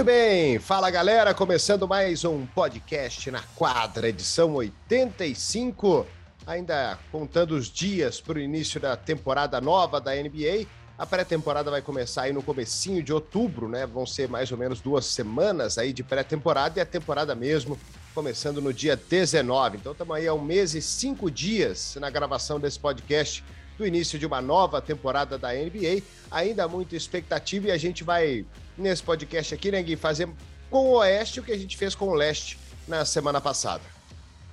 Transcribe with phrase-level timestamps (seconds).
[0.00, 6.06] Muito bem, fala galera, começando mais um podcast na quadra, edição 85,
[6.46, 10.66] ainda contando os dias para o início da temporada nova da NBA.
[10.96, 13.84] A pré-temporada vai começar aí no comecinho de outubro, né?
[13.84, 17.78] Vão ser mais ou menos duas semanas aí de pré-temporada e a temporada mesmo
[18.14, 19.76] começando no dia 19.
[19.76, 23.44] Então estamos aí há um mês e cinco dias na gravação desse podcast
[23.80, 26.02] do início de uma nova temporada da NBA.
[26.30, 28.44] Ainda muita expectativa e a gente vai,
[28.80, 30.28] nesse podcast aqui, né, Gui, fazer
[30.70, 33.82] com o Oeste o que a gente fez com o Leste na semana passada.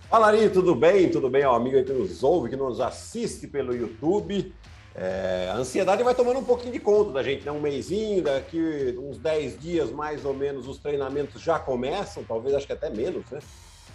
[0.10, 1.10] Fala aí, tudo bem?
[1.10, 4.54] Tudo bem, ó, amigo que nos ouve, que nos assiste pelo YouTube.
[4.96, 7.52] É, a ansiedade vai tomando um pouquinho de conta da gente, né?
[7.52, 12.66] Um mêsinho, daqui uns 10 dias mais ou menos os treinamentos já começam, talvez acho
[12.66, 13.40] que até menos, né?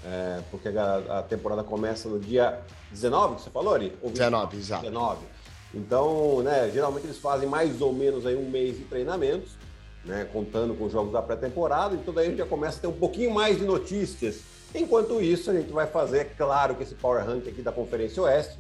[0.05, 3.93] É, porque a, a, temporada começa no dia 19, que você falou, Ari?
[4.03, 4.83] 19, exato.
[4.83, 5.25] 19.
[5.75, 9.57] Então, né, geralmente eles fazem mais ou menos aí um mês de treinamentos,
[10.05, 12.87] né, contando com os jogos da pré-temporada, então daí a gente já começa a ter
[12.87, 14.41] um pouquinho mais de notícias.
[14.75, 18.23] Enquanto isso, a gente vai fazer, é claro, que esse Power Rank aqui da Conferência
[18.23, 18.59] Oeste.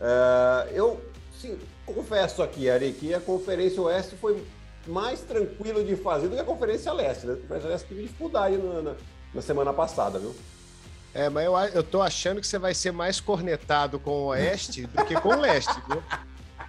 [0.00, 1.00] Uh, eu
[1.40, 4.44] sim, confesso aqui, Ari, que a Conferência Oeste foi
[4.86, 7.26] mais tranquilo de fazer do que a Conferência Leste.
[7.26, 7.32] Né?
[7.32, 8.94] A Conferência Leste teve dificuldade na, na,
[9.32, 10.34] na semana passada, viu?
[11.14, 14.86] É, mas eu, eu tô achando que você vai ser mais cornetado com o Oeste
[14.86, 16.02] do que com o Leste, viu?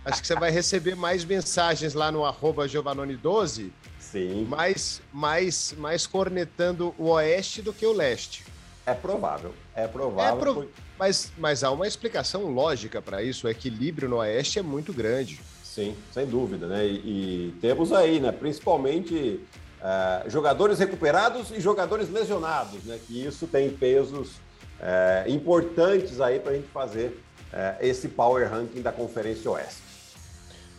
[0.05, 3.71] Acho que você vai receber mais mensagens lá no arroba Giovanoni12.
[4.11, 4.45] Sim.
[4.45, 8.45] Mais, mais, mais cornetando o Oeste do que o Leste.
[8.85, 9.53] É provável.
[9.75, 10.35] É provável.
[10.35, 10.53] É pro...
[10.53, 10.67] por...
[10.97, 13.47] mas, mas há uma explicação lógica para isso.
[13.47, 15.39] O equilíbrio no Oeste é muito grande.
[15.63, 16.85] Sim, sem dúvida, né?
[16.85, 18.31] E, e temos aí, né?
[18.31, 19.41] Principalmente
[19.81, 22.99] uh, jogadores recuperados e jogadores lesionados, né?
[23.05, 24.35] Que isso tem pesos
[24.79, 27.19] uh, importantes aí para a gente fazer
[27.51, 29.84] uh, esse power ranking da Conferência Oeste.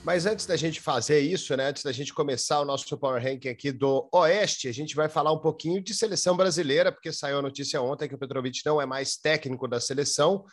[0.06, 3.48] Mas antes da gente fazer isso, né, antes da gente começar o nosso Power Ranking
[3.48, 7.42] aqui do Oeste, a gente vai falar um pouquinho de seleção brasileira, porque saiu a
[7.42, 10.44] notícia ontem que o Petrovic não é mais técnico da seleção.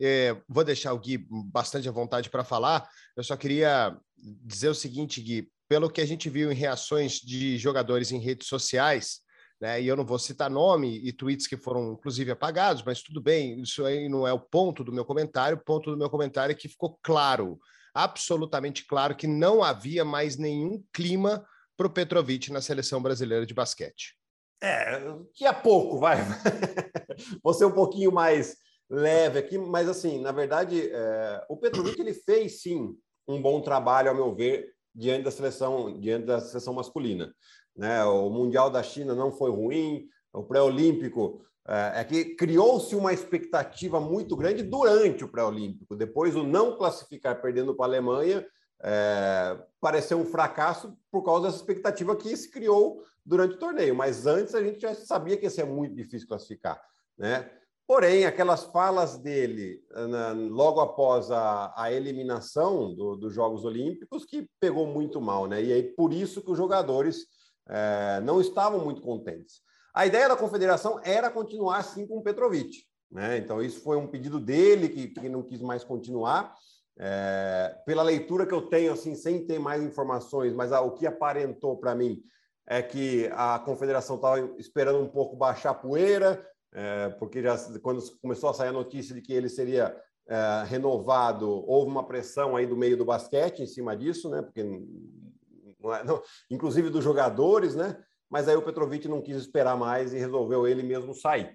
[0.00, 2.88] É, vou deixar o Gui bastante à vontade para falar.
[3.14, 7.58] Eu só queria dizer o seguinte, Gui, pelo que a gente viu em reações de
[7.58, 9.20] jogadores em redes sociais,
[9.60, 13.20] né, e eu não vou citar nome e tweets que foram inclusive apagados, mas tudo
[13.20, 15.58] bem, isso aí não é o ponto do meu comentário.
[15.58, 17.60] O ponto do meu comentário é que ficou claro
[17.94, 23.54] absolutamente claro que não havia mais nenhum clima para o Petrovic na seleção brasileira de
[23.54, 24.16] basquete.
[24.62, 25.00] É,
[25.34, 26.18] que a pouco, vai.
[27.42, 28.56] Vou ser um pouquinho mais
[28.88, 34.10] leve aqui, mas assim, na verdade, é, o Petrovic ele fez sim um bom trabalho,
[34.10, 37.34] ao meu ver, diante da seleção, diante da seleção masculina.
[37.76, 38.04] Né?
[38.04, 44.00] O Mundial da China não foi ruim, o pré-olímpico é, é que criou-se uma expectativa
[44.00, 45.96] muito grande durante o pré-olímpico.
[45.96, 48.46] Depois, o não classificar perdendo para a Alemanha
[48.82, 53.94] é, pareceu um fracasso por causa dessa expectativa que se criou durante o torneio.
[53.94, 56.82] Mas antes a gente já sabia que ia ser muito difícil classificar,
[57.16, 57.50] né?
[57.86, 64.48] Porém, aquelas falas dele na, logo após a, a eliminação do, dos Jogos Olímpicos que
[64.58, 65.62] pegou muito mal, né?
[65.62, 67.26] E aí por isso que os jogadores
[67.68, 69.60] é, não estavam muito contentes.
[69.94, 72.84] A ideia da confederação era continuar assim com o Petrovic.
[73.10, 73.36] Né?
[73.36, 76.54] Então, isso foi um pedido dele, que, que não quis mais continuar.
[76.98, 81.76] É, pela leitura que eu tenho, assim, sem ter mais informações, mas o que aparentou
[81.76, 82.22] para mim
[82.66, 88.02] é que a confederação estava esperando um pouco baixar a poeira, é, porque já quando
[88.20, 89.94] começou a sair a notícia de que ele seria
[90.26, 94.40] é, renovado, houve uma pressão aí do meio do basquete em cima disso, né?
[94.40, 97.96] Porque é, não, inclusive dos jogadores, né?
[98.32, 101.54] Mas aí o Petrovic não quis esperar mais e resolveu ele mesmo sair.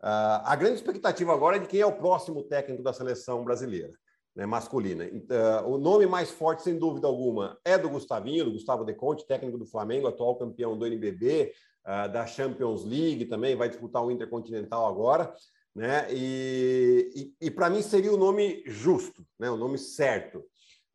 [0.00, 3.92] Uh, a grande expectativa agora é de quem é o próximo técnico da seleção brasileira,
[4.34, 5.04] né, masculina.
[5.04, 9.26] Uh, o nome mais forte, sem dúvida alguma, é do Gustavinho, do Gustavo De Conte,
[9.26, 11.52] técnico do Flamengo, atual campeão do NBB, uh,
[11.84, 15.34] ah, da Champions League também, vai disputar o Intercontinental agora.
[15.74, 16.06] Né?
[16.12, 19.50] E, e, e para mim seria o nome justo, né?
[19.50, 20.44] o nome certo.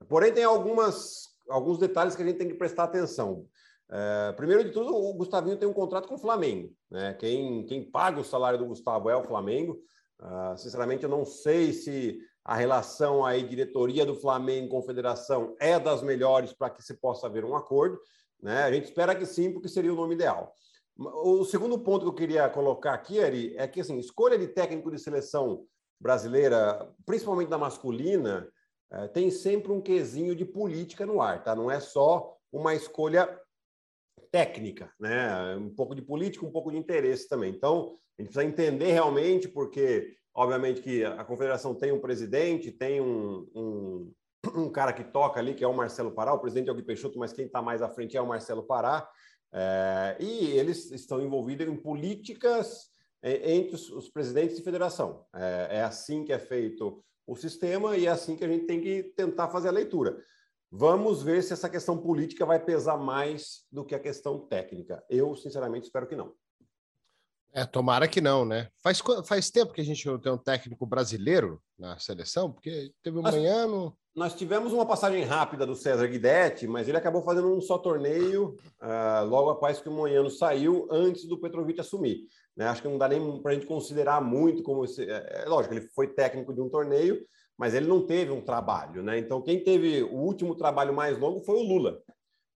[0.08, 3.46] Porém, tem algumas, alguns detalhes que a gente tem que prestar atenção.
[3.90, 6.74] É, primeiro de tudo, o Gustavinho tem um contrato com o Flamengo.
[6.90, 7.14] Né?
[7.14, 9.80] Quem, quem paga o salário do Gustavo é o Flamengo.
[10.20, 15.80] Uh, sinceramente, eu não sei se a relação aí, diretoria do Flamengo com Federação é
[15.80, 18.00] das melhores para que se possa haver um acordo.
[18.42, 18.64] Né?
[18.64, 20.54] A gente espera que sim, porque seria o nome ideal.
[20.98, 24.90] O segundo ponto que eu queria colocar aqui, Ari, é que assim, escolha de técnico
[24.90, 25.66] de seleção
[26.00, 28.48] brasileira, principalmente da masculina,
[28.92, 31.56] é, tem sempre um quesinho de política no ar, tá?
[31.56, 33.30] Não é só uma escolha
[34.38, 35.56] técnica, né?
[35.56, 37.52] Um pouco de política, um pouco de interesse também.
[37.52, 43.02] Então, a gente precisa entender realmente, porque, obviamente, que a confederação tem um presidente, tem
[43.02, 44.14] um, um,
[44.56, 46.84] um cara que toca ali, que é o Marcelo Pará, o presidente é o Gui
[46.84, 49.10] Peixoto, mas quem está mais à frente é o Marcelo Pará.
[49.52, 52.92] É, e eles estão envolvidos em políticas
[53.24, 55.26] é, entre os, os, presidentes de federação.
[55.36, 58.80] É, é, assim que é feito o sistema e é assim que a gente tem
[58.82, 60.16] que tentar fazer a leitura.
[60.72, 65.04] Vamos ver se essa questão política vai pesar mais do que a questão técnica.
[65.10, 66.34] Eu, sinceramente, espero que não.
[67.54, 68.70] É, tomara que não, né?
[68.84, 73.18] Faz, faz tempo que a gente não tem um técnico brasileiro na seleção, porque teve
[73.18, 73.34] um nós.
[74.14, 78.58] Nós tivemos uma passagem rápida do César Guidetti, mas ele acabou fazendo um só torneio
[78.82, 82.26] uh, logo após que o Moiano saiu, antes do Petrovic assumir.
[82.56, 82.68] Né?
[82.68, 84.84] Acho que não dá nem para a gente considerar muito como.
[84.84, 87.24] Esse, é, é, lógico, ele foi técnico de um torneio,
[87.58, 89.02] mas ele não teve um trabalho.
[89.02, 89.18] Né?
[89.18, 92.02] Então, quem teve o último trabalho mais longo foi o Lula.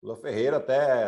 [0.03, 1.07] Lula Ferreira até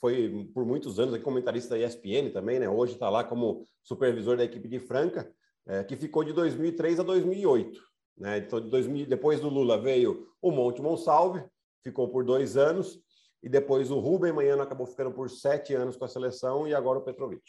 [0.00, 2.68] foi por muitos anos comentarista da ESPN também, né?
[2.68, 5.30] Hoje está lá como supervisor da equipe de Franca,
[5.66, 7.78] é, que ficou de 2003 a 2008.
[8.16, 8.38] Né?
[8.38, 11.44] Então, de 2000, depois do Lula veio o Monte Monsalve,
[11.84, 12.98] ficou por dois anos,
[13.42, 16.98] e depois o Rubem Manhã acabou ficando por sete anos com a seleção, e agora
[16.98, 17.42] o Petrovic.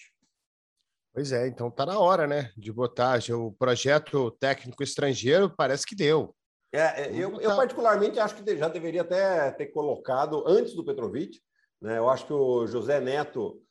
[1.13, 5.95] Pois é, então tá na hora, né, de botar o projeto técnico estrangeiro, parece que
[5.95, 6.35] deu.
[6.71, 11.39] É, é eu, eu, particularmente acho que já deveria até ter colocado antes do Petrovic.
[11.81, 11.97] Né?
[11.97, 13.61] Eu acho que o José Neto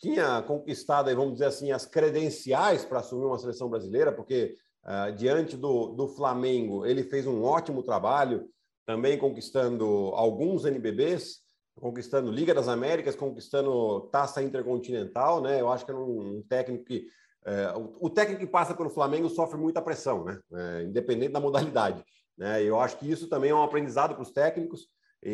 [0.00, 5.56] tinha conquistado, vamos dizer assim, as credenciais para assumir uma seleção brasileira, porque uh, diante
[5.56, 8.48] do, do Flamengo ele fez um ótimo trabalho,
[8.86, 9.84] também conquistando
[10.14, 11.40] alguns NBBs,
[11.80, 15.60] conquistando Liga das Américas, conquistando Taça Intercontinental, né?
[15.60, 17.06] Eu acho que é um, um técnico que
[17.44, 20.38] é, o, o, técnico que passa pelo Flamengo sofre muita pressão, né?
[20.52, 22.04] É, independente da modalidade.
[22.36, 22.62] Né?
[22.62, 24.88] Eu acho que isso também é um aprendizado para os técnicos
[25.22, 25.30] e,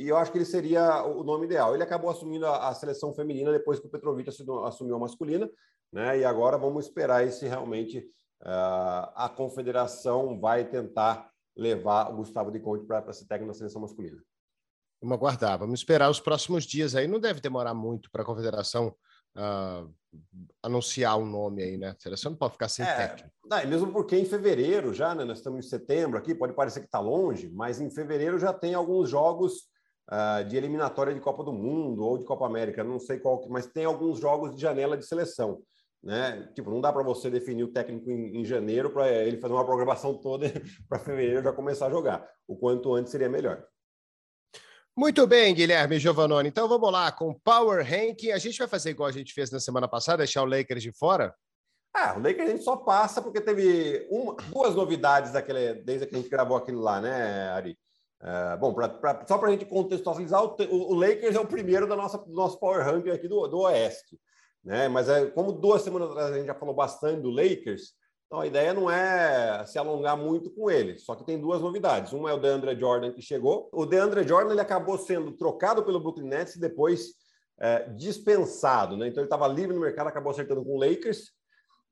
[0.00, 1.74] e, e, eu acho que ele seria o nome ideal.
[1.74, 5.50] Ele acabou assumindo a, a seleção feminina depois que o Petrovic assumiu, assumiu a masculina,
[5.92, 6.18] né?
[6.18, 7.98] E agora vamos esperar se realmente
[8.42, 13.80] uh, a confederação vai tentar levar o Gustavo de Conte para ser técnico na seleção
[13.82, 14.22] masculina.
[15.00, 17.06] Vamos aguardar, vamos esperar os próximos dias aí.
[17.06, 18.94] Não deve demorar muito para a confederação
[19.36, 19.90] uh,
[20.62, 21.88] anunciar o um nome aí, né?
[21.88, 23.30] A seleção não pode ficar sem é, técnico.
[23.44, 25.24] Não, mesmo porque em fevereiro já, né?
[25.24, 28.74] Nós estamos em setembro aqui, pode parecer que está longe, mas em fevereiro já tem
[28.74, 29.70] alguns jogos
[30.10, 33.66] uh, de eliminatória de Copa do Mundo ou de Copa América, não sei qual, mas
[33.66, 35.62] tem alguns jogos de janela de seleção.
[36.02, 36.50] Né?
[36.54, 39.66] Tipo, não dá para você definir o técnico em, em janeiro para ele fazer uma
[39.66, 40.46] programação toda
[40.88, 42.26] para fevereiro já começar a jogar.
[42.48, 43.62] O quanto antes seria melhor.
[45.00, 46.50] Muito bem, Guilherme Giovanoni.
[46.50, 48.32] Então vamos lá com Power Ranking.
[48.32, 50.92] A gente vai fazer igual a gente fez na semana passada, deixar o Lakers de
[50.92, 51.34] fora?
[51.94, 56.14] Ah, o Lakers a gente só passa porque teve uma, duas novidades daquele, desde que
[56.14, 57.78] a gente gravou aquilo lá, né, Ari?
[58.20, 61.88] Uh, bom, pra, pra, só para a gente contextualizar, o, o, Lakers é o primeiro
[61.88, 64.20] da nossa, do nosso Power Ranking aqui do, do Oeste.
[64.62, 64.86] Né?
[64.86, 67.94] Mas é, como duas semanas atrás a gente já falou bastante do Lakers,
[68.30, 72.12] então, a ideia não é se alongar muito com ele, só que tem duas novidades.
[72.12, 73.68] Uma é o DeAndre Jordan que chegou.
[73.72, 77.14] O DeAndre Jordan ele acabou sendo trocado pelo Brooklyn Nets e depois
[77.58, 78.96] é, dispensado.
[78.96, 79.08] Né?
[79.08, 81.32] Então, ele estava livre no mercado, acabou acertando com o Lakers.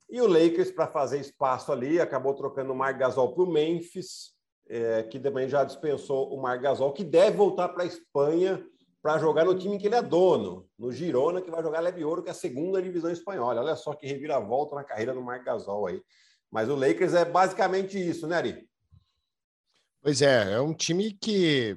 [0.08, 4.30] E o Lakers, para fazer espaço ali, acabou trocando o Marc Gasol para o Memphis,
[4.68, 8.64] é, que também já dispensou o Marc Gasol, que deve voltar para a Espanha
[9.02, 12.22] para jogar no time que ele é dono, no Girona, que vai jogar Leve Ouro,
[12.22, 13.60] que é a segunda divisão espanhola.
[13.60, 16.00] Olha só que reviravolta na carreira do Marc Gasol aí.
[16.50, 18.68] Mas o Lakers é basicamente isso, né, Ari?
[20.00, 21.76] Pois é, é um time que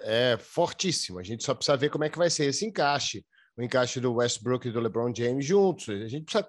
[0.00, 1.18] é fortíssimo.
[1.18, 3.24] A gente só precisa ver como é que vai ser esse encaixe.
[3.56, 5.88] O encaixe do Westbrook e do LeBron James juntos.
[5.88, 6.48] A gente precisa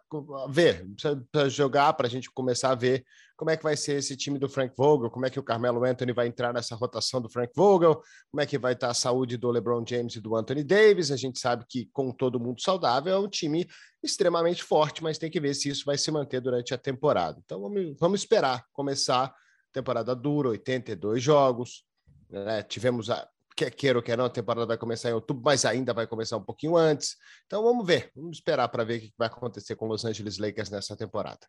[0.49, 3.05] ver, precisa jogar para a gente começar a ver
[3.37, 5.83] como é que vai ser esse time do Frank Vogel, como é que o Carmelo
[5.83, 9.37] Anthony vai entrar nessa rotação do Frank Vogel, como é que vai estar a saúde
[9.37, 11.11] do LeBron James e do Anthony Davis.
[11.11, 13.67] A gente sabe que com todo mundo saudável é um time
[14.01, 17.39] extremamente forte, mas tem que ver se isso vai se manter durante a temporada.
[17.43, 19.33] Então vamos, vamos esperar começar
[19.71, 21.85] temporada dura, 82 jogos.
[22.29, 22.63] Né?
[22.63, 25.93] Tivemos a, quer queira ou quer não, a temporada vai começar em outubro, mas ainda
[25.93, 27.15] vai começar um pouquinho antes.
[27.45, 30.69] Então vamos ver, vamos esperar para ver o que vai acontecer com Los Angeles Lakers
[30.69, 31.47] nessa temporada.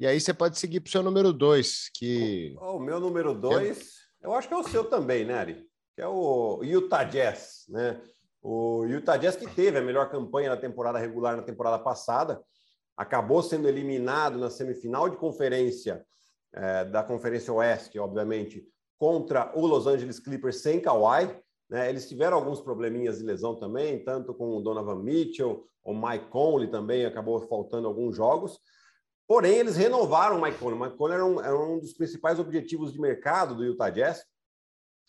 [0.00, 2.54] E aí você pode seguir para o seu número dois, que.
[2.58, 5.66] O, o meu número dois, eu acho que é o seu também, né, Ari?
[5.94, 8.00] Que é o Utah Jazz, né?
[8.40, 12.40] O Utah Jazz que teve a melhor campanha na temporada regular na temporada passada,
[12.96, 16.04] acabou sendo eliminado na semifinal de conferência
[16.54, 18.66] é, da Conferência Oeste, obviamente,
[18.98, 21.34] contra o Los Angeles Clippers sem Kawhi.
[21.68, 21.88] Né?
[21.88, 26.70] Eles tiveram alguns probleminhas de lesão também, tanto com o Donovan Mitchell, o Mike Conley
[26.70, 28.60] também acabou faltando alguns jogos.
[29.26, 30.78] Porém, eles renovaram o Mike Conley.
[30.78, 34.24] O Mike Conley era um, era um dos principais objetivos de mercado do Utah Jazz.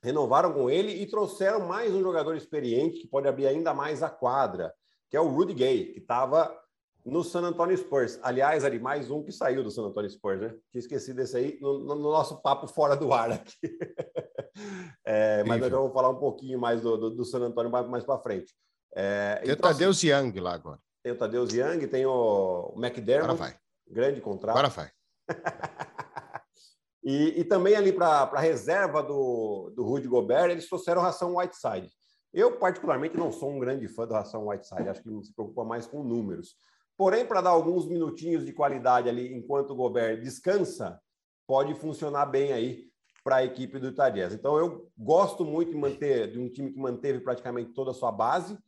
[0.01, 4.10] Renovaram com ele e trouxeram mais um jogador experiente que pode abrir ainda mais a
[4.10, 4.74] quadra,
[5.10, 6.58] que é o Rudy Gay, que estava
[7.06, 8.20] no San Antonio Spurs.
[8.22, 10.56] Aliás, ali mais um que saiu do San Antonio Spurs, né?
[10.72, 13.53] Tinha esquecido desse aí no, no nosso papo fora do ar aqui.
[15.06, 18.20] é, mas nós vamos falar um pouquinho mais do, do, do San Antonio mais para
[18.20, 18.53] frente.
[18.96, 20.79] É, tem o então, Tadeu assim, Young lá agora.
[21.03, 23.32] Tem o Tadeu Young, tem o McDermott.
[23.32, 23.56] Agora vai.
[23.88, 24.58] Grande contrato.
[24.58, 24.91] Agora vai.
[27.03, 31.91] e, e, também ali para a reserva do, do Rudy Gobert, eles trouxeram ração Whiteside.
[32.34, 34.89] Eu, particularmente, não sou um grande fã do ração Whiteside.
[34.89, 36.56] Acho que ele se preocupa mais com números.
[37.00, 41.00] Porém, para dar alguns minutinhos de qualidade ali enquanto o Gobert descansa,
[41.48, 42.89] pode funcionar bem aí
[43.24, 44.10] para a equipe do Utah.
[44.34, 48.12] Então, eu gosto muito de manter de um time que manteve praticamente toda a sua
[48.12, 48.60] base.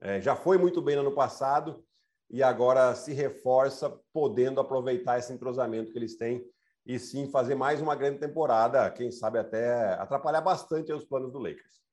[0.00, 1.84] É, já foi muito bem no ano passado
[2.30, 6.42] e agora se reforça, podendo aproveitar esse entrosamento que eles têm
[6.86, 11.38] e sim fazer mais uma grande temporada, quem sabe até atrapalhar bastante os planos do
[11.38, 11.83] Lakers.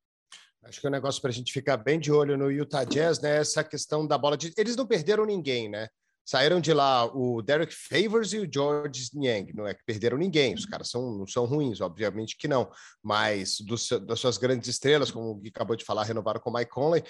[0.64, 3.20] Acho que é um negócio para a gente ficar bem de olho no Utah Jazz,
[3.20, 3.38] né?
[3.38, 4.54] Essa questão da bola de.
[4.56, 5.88] Eles não perderam ninguém, né?
[6.24, 9.52] Saíram de lá o Derek Favors e o George Niang.
[9.54, 12.70] Não é que perderam ninguém, os caras são, não são ruins, obviamente que não.
[13.02, 16.54] Mas dos, das suas grandes estrelas, como o Gui acabou de falar, renovaram com o
[16.54, 17.04] Mike Conley.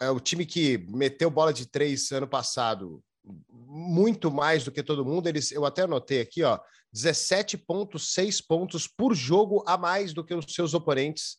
[0.00, 5.04] É o time que meteu bola de três ano passado muito mais do que todo
[5.04, 5.28] mundo.
[5.28, 6.58] Eles, eu até anotei aqui, ó,
[6.94, 11.36] 17,6 pontos por jogo a mais do que os seus oponentes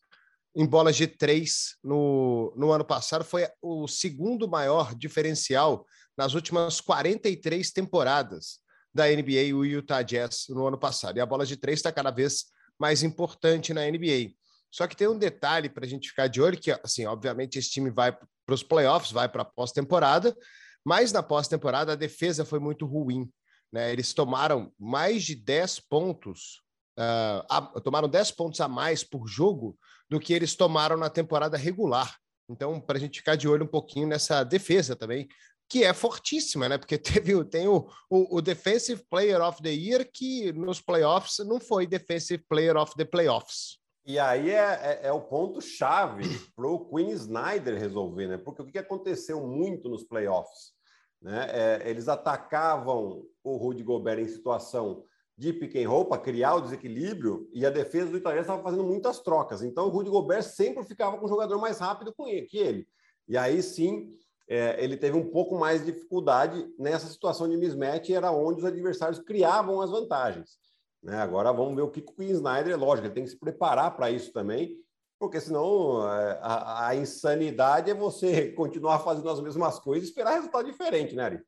[0.56, 3.24] em bolas de três no, no ano passado.
[3.24, 5.86] Foi o segundo maior diferencial
[6.18, 8.60] nas últimas 43 temporadas
[8.94, 11.18] da NBA o Utah Jazz no ano passado.
[11.18, 12.46] E a bola de três está cada vez
[12.80, 14.34] mais importante na NBA.
[14.72, 17.70] Só que tem um detalhe para a gente ficar de olho, que, assim, obviamente esse
[17.70, 20.36] time vai para os playoffs, vai para a pós-temporada,
[20.84, 23.32] mas na pós-temporada a defesa foi muito ruim.
[23.72, 23.92] Né?
[23.92, 26.62] Eles tomaram mais de 10 pontos,
[27.00, 29.78] uh, a, tomaram 10 pontos a mais por jogo
[30.10, 32.18] do que eles tomaram na temporada regular.
[32.50, 35.28] Então, para a gente ficar de olho um pouquinho nessa defesa também,
[35.70, 36.78] que é fortíssima, né?
[36.78, 41.60] Porque teve, tem o, o, o, Defensive Player of the Year, que nos playoffs não
[41.60, 43.80] foi Defensive Player of the Playoffs.
[44.06, 48.38] E aí é, é, é o ponto-chave para o Queen Snyder resolver, né?
[48.38, 50.74] Porque o que aconteceu muito nos playoffs?
[51.22, 51.48] Né?
[51.50, 55.06] É, eles atacavam o Rudy Gobert em situação
[55.38, 58.84] de pick and roll para criar o desequilíbrio e a defesa do Itaú estava fazendo
[58.84, 59.64] muitas trocas.
[59.64, 62.14] Então o Rudy Gobert sempre ficava com um jogador mais rápido
[62.48, 62.88] que ele.
[63.28, 64.16] E aí sim
[64.48, 68.66] é, ele teve um pouco mais de dificuldade nessa situação de mismatch, era onde os
[68.66, 70.58] adversários criavam as vantagens.
[71.02, 71.18] Né?
[71.18, 73.96] Agora vamos ver o que o Queen Snyder, é lógico, ele tem que se preparar
[73.96, 74.78] para isso também,
[75.20, 80.36] porque senão é, a, a, insanidade é você continuar fazendo as mesmas coisas e esperar
[80.36, 81.44] resultado diferente, né, Ari?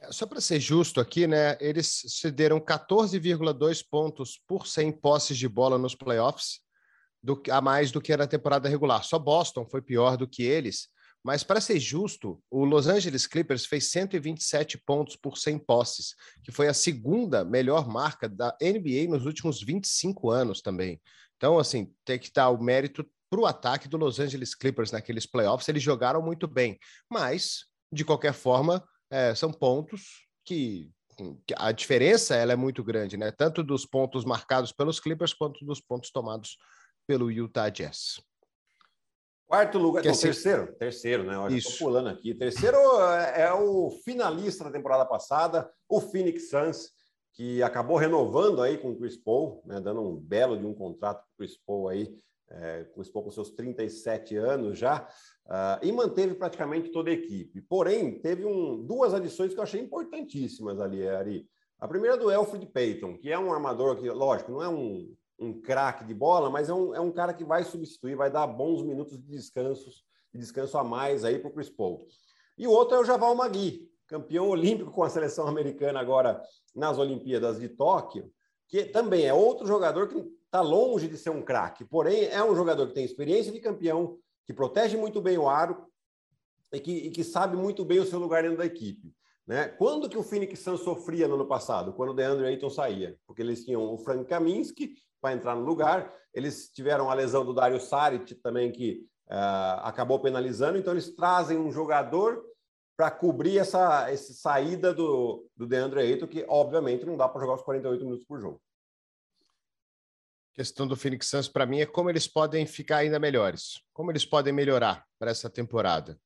[0.00, 1.56] É, só para ser justo aqui, né?
[1.60, 6.60] Eles cederam 14,2 pontos por 100 posses de bola nos playoffs,
[7.22, 9.02] do, a mais do que era a temporada regular.
[9.04, 10.88] Só Boston foi pior do que eles.
[11.22, 16.14] Mas, para ser justo, o Los Angeles Clippers fez 127 pontos por 100 posses,
[16.44, 21.00] que foi a segunda melhor marca da NBA nos últimos 25 anos também.
[21.36, 25.26] Então, assim, tem que dar o mérito para o ataque do Los Angeles Clippers naqueles
[25.26, 25.68] playoffs.
[25.68, 26.78] Eles jogaram muito bem,
[27.10, 30.90] mas, de qualquer forma, é, são pontos que,
[31.46, 33.30] que, a diferença ela é muito grande, né?
[33.30, 36.56] Tanto dos pontos marcados pelos Clippers quanto dos pontos tomados
[37.06, 38.20] pelo Utah Jazz.
[39.46, 41.34] Quarto lugar, não, terceiro, terceiro, né?
[41.34, 42.34] Eu estou pulando aqui.
[42.34, 46.90] Terceiro é, é o finalista da temporada passada, o Phoenix Suns,
[47.32, 49.80] que acabou renovando aí com o Chris Paul, né?
[49.80, 52.14] Dando um belo de um contrato para o Chris Paul aí,
[52.50, 55.08] é, Paul com seus 37 anos já.
[55.46, 57.62] Uh, e manteve praticamente toda a equipe.
[57.62, 61.48] Porém, teve um, duas adições que eu achei importantíssimas ali, Ari.
[61.80, 65.14] A primeira é do Alfred Payton, que é um armador que, lógico, não é um,
[65.38, 68.46] um craque de bola, mas é um, é um cara que vai substituir, vai dar
[68.46, 72.06] bons minutos de descansos, de descanso a mais aí para o Chris Paul.
[72.58, 76.42] E o outro é o Javal Magui, campeão olímpico com a seleção americana agora
[76.74, 78.30] nas Olimpíadas de Tóquio,
[78.66, 80.16] que também é outro jogador que
[80.48, 84.18] está longe de ser um craque, porém é um jogador que tem experiência de campeão,
[84.46, 85.86] que protege muito bem o aro
[86.72, 89.14] e que, e que sabe muito bem o seu lugar dentro da equipe.
[89.46, 89.68] Né?
[89.68, 91.92] Quando que o Phoenix Suns sofria no ano passado?
[91.92, 93.16] Quando o DeAndre Ayton saía.
[93.26, 97.54] Porque eles tinham o Frank Kaminsky para entrar no lugar, eles tiveram a lesão do
[97.54, 102.42] Dario Saric também, que uh, acabou penalizando, então eles trazem um jogador
[102.96, 107.54] para cobrir essa, essa saída do, do DeAndre Ayton, que obviamente não dá para jogar
[107.54, 108.60] os 48 minutos por jogo
[110.58, 114.24] questão do Phoenix Suns para mim é como eles podem ficar ainda melhores, como eles
[114.24, 116.18] podem melhorar para essa temporada,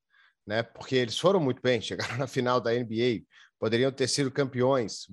[0.43, 0.63] né?
[0.63, 3.25] Porque eles foram muito bem, chegaram na final da NBA,
[3.59, 5.05] poderiam ter sido campeões,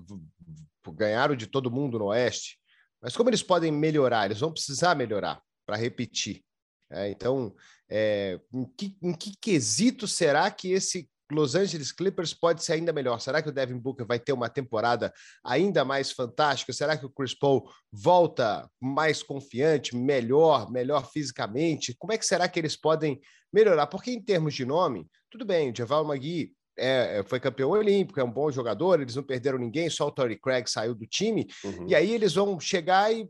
[0.94, 2.58] ganharam de todo mundo no Oeste,
[2.98, 4.24] mas como eles podem melhorar?
[4.24, 6.42] Eles vão precisar melhorar para repetir.
[6.90, 7.54] É, então,
[7.90, 12.92] é, em, que, em que quesito será que esse Los Angeles Clippers pode ser ainda
[12.92, 13.20] melhor?
[13.20, 15.12] Será que o Devin Booker vai ter uma temporada
[15.44, 16.72] ainda mais fantástica?
[16.72, 21.94] Será que o Chris Paul volta mais confiante, melhor, melhor fisicamente?
[21.98, 23.20] Como é que será que eles podem
[23.52, 23.86] melhorar?
[23.86, 28.18] Porque em termos de nome, tudo bem, o Javal Magui é, é, foi campeão olímpico,
[28.20, 31.46] é um bom jogador, eles não perderam ninguém, só o Torrey Craig saiu do time,
[31.64, 31.86] uhum.
[31.88, 33.28] e aí eles vão chegar e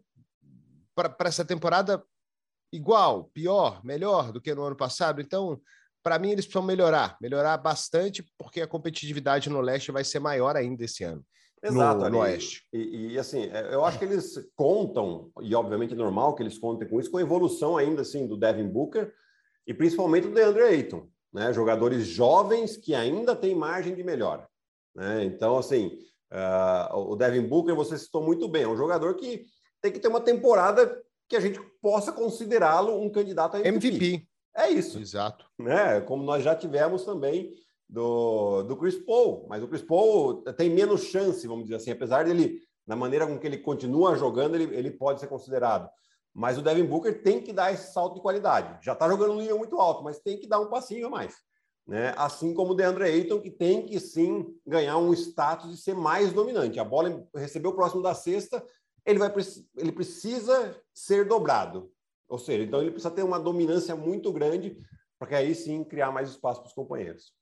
[0.94, 2.02] para essa temporada
[2.72, 5.20] igual, pior, melhor do que no ano passado.
[5.20, 5.60] Então,
[6.02, 10.56] para mim, eles precisam melhorar, melhorar bastante, porque a competitividade no leste vai ser maior
[10.56, 11.24] ainda esse ano.
[11.62, 12.66] Exato, no, no Oeste.
[12.72, 16.58] E, e, assim, é, eu acho que eles contam, e obviamente é normal que eles
[16.58, 19.12] contem com isso, com a evolução ainda assim do Devin Booker
[19.66, 21.52] e principalmente do DeAndre Ayton, né?
[21.52, 24.48] Jogadores jovens que ainda têm margem de melhora.
[24.94, 25.24] Né?
[25.24, 25.98] Então, assim,
[26.32, 29.44] uh, o Devin Booker, você citou muito bem, é um jogador que
[29.82, 33.86] tem que ter uma temporada que a gente possa considerá-lo um candidato a MVP.
[33.88, 34.28] MVP.
[34.56, 34.98] É isso.
[34.98, 35.46] Exato.
[35.58, 36.00] Né?
[36.02, 37.54] Como nós já tivemos também
[37.88, 39.46] do, do Chris Paul.
[39.48, 43.38] Mas o Chris Paul tem menos chance, vamos dizer assim, apesar dele, na maneira com
[43.38, 45.88] que ele continua jogando, ele, ele pode ser considerado.
[46.32, 48.84] Mas o Devin Booker tem que dar esse salto de qualidade.
[48.84, 51.34] Já está jogando um nível muito alto, mas tem que dar um passinho a mais.
[51.86, 52.14] Né?
[52.16, 56.32] Assim como o DeAndre Ayton, que tem que sim ganhar um status de ser mais
[56.32, 56.78] dominante.
[56.78, 58.64] A bola recebeu próximo da cesta,
[59.04, 59.32] ele, vai,
[59.76, 61.90] ele precisa ser dobrado.
[62.30, 64.78] Ou seja, então ele precisa ter uma dominância muito grande
[65.18, 67.34] para que aí sim criar mais espaço para os companheiros.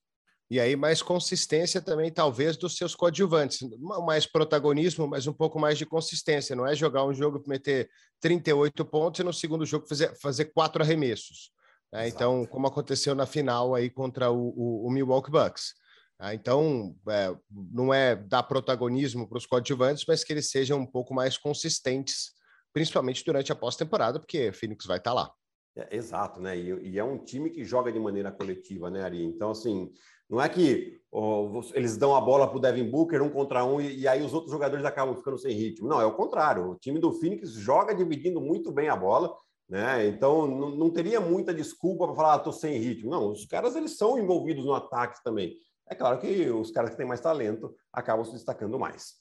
[0.51, 3.61] E aí mais consistência também, talvez, dos seus coadjuvantes.
[3.79, 6.57] Mais protagonismo, mas um pouco mais de consistência.
[6.57, 10.47] Não é jogar um jogo para meter 38 pontos e no segundo jogo fazer, fazer
[10.47, 11.53] quatro arremessos.
[11.93, 12.09] Né?
[12.09, 15.75] Então, como aconteceu na final aí contra o, o, o Milwaukee Bucks.
[16.19, 20.87] Ah, então, é, não é dar protagonismo para os coadjuvantes, mas que eles sejam um
[20.87, 22.33] pouco mais consistentes,
[22.73, 25.33] principalmente durante a pós-temporada, porque Phoenix vai estar tá lá.
[25.77, 26.57] É, exato, né?
[26.57, 29.25] E, e, é um time que joga de maneira coletiva, né, Ari?
[29.25, 29.91] Então, assim,
[30.29, 33.81] não é que oh, eles dão a bola para o Devin Booker um contra um
[33.81, 35.89] e, e, aí os outros jogadores acabam ficando sem ritmo.
[35.89, 36.71] Não, é o contrário.
[36.71, 39.35] O time do Phoenix joga dividindo muito bem a bola,
[39.69, 40.07] né?
[40.09, 43.11] Então, não, teria muita desculpa para falar, ah, tô sem ritmo.
[43.11, 45.55] Não, os caras eles são envolvidos no ataque também.
[45.89, 49.15] É claro que os caras que têm mais talento acabam se destacando mais.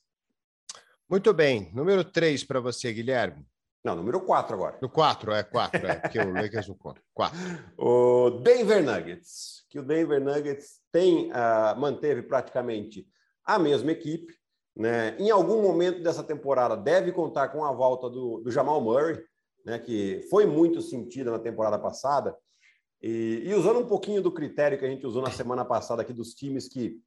[1.09, 1.71] Muito bem.
[1.73, 3.45] Número 3 para você, Guilherme.
[3.81, 4.77] Não, número 4 agora.
[4.81, 7.01] No 4, é 4, é, porque o Lakers não conta.
[7.13, 7.37] 4.
[7.77, 13.07] O Denver Nuggets, que o Denver Nuggets tem, uh, manteve praticamente
[13.45, 14.33] a mesma equipe.
[14.75, 15.15] Né?
[15.17, 19.23] Em algum momento dessa temporada deve contar com a volta do, do Jamal Murray,
[19.65, 19.79] né?
[19.79, 22.35] que foi muito sentida na temporada passada.
[23.01, 26.11] E, e, usando um pouquinho do critério que a gente usou na semana passada aqui
[26.11, 26.99] dos times que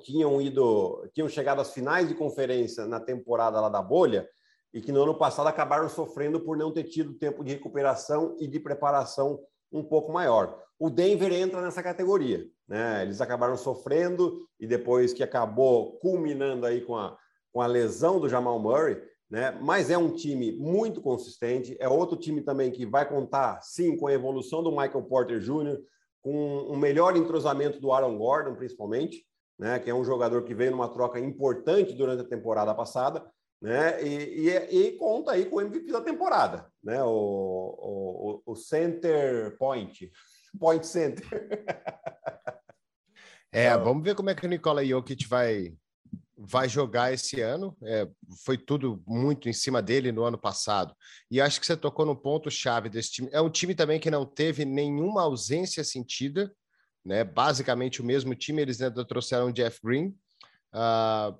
[0.00, 4.28] tinham ido, tinham chegado às finais de conferência na temporada lá da bolha
[4.72, 8.46] e que no ano passado acabaram sofrendo por não ter tido tempo de recuperação e
[8.46, 9.38] de preparação
[9.70, 10.58] um pouco maior.
[10.78, 13.02] O Denver entra nessa categoria, né?
[13.02, 17.16] Eles acabaram sofrendo e depois que acabou culminando aí com a,
[17.52, 19.00] com a lesão do Jamal Murray,
[19.30, 19.56] né?
[19.62, 24.06] Mas é um time muito consistente, é outro time também que vai contar, sim, com
[24.06, 25.78] a evolução do Michael Porter Jr.,
[26.20, 26.32] com
[26.70, 29.24] um melhor entrosamento do Aaron Gordon, principalmente,
[29.58, 29.78] né?
[29.78, 33.24] Que é um jogador que veio numa troca importante durante a temporada passada,
[33.60, 34.02] né?
[34.02, 37.02] E, e, e conta aí com o MVP da temporada, né?
[37.02, 40.10] O, o, o center point,
[40.58, 41.26] point center.
[43.54, 45.76] É, então vamos ver como é que o Nikola Jokic vai
[46.44, 47.76] vai jogar esse ano.
[47.82, 48.08] É,
[48.44, 50.94] foi tudo muito em cima dele no ano passado.
[51.30, 53.28] E acho que você tocou no ponto-chave desse time.
[53.32, 56.52] É um time também que não teve nenhuma ausência sentida,
[57.04, 57.24] né?
[57.24, 60.08] Basicamente o mesmo time, eles ainda trouxeram o Jeff Green.
[60.72, 61.36] Uh,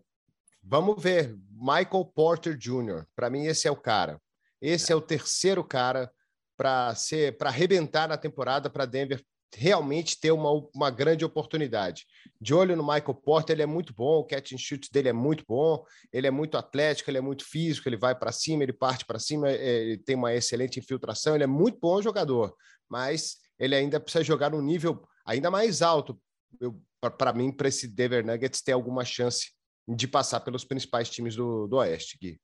[0.62, 1.36] vamos ver.
[1.50, 4.20] Michael Porter Jr., para mim, esse é o cara.
[4.60, 6.10] Esse é o terceiro cara
[6.56, 12.06] para ser para arrebentar na temporada para Denver realmente ter uma, uma grande oportunidade.
[12.40, 15.12] De olho no Michael Porter, ele é muito bom, o catch and shoot dele é
[15.12, 18.72] muito bom, ele é muito atlético, ele é muito físico, ele vai para cima, ele
[18.72, 22.54] parte para cima, é, ele tem uma excelente infiltração, ele é muito bom jogador,
[22.88, 26.20] mas ele ainda precisa jogar num nível ainda mais alto.
[27.18, 29.52] Para mim, para esse Denver Nuggets ter alguma chance
[29.88, 32.40] de passar pelos principais times do, do Oeste, Gui.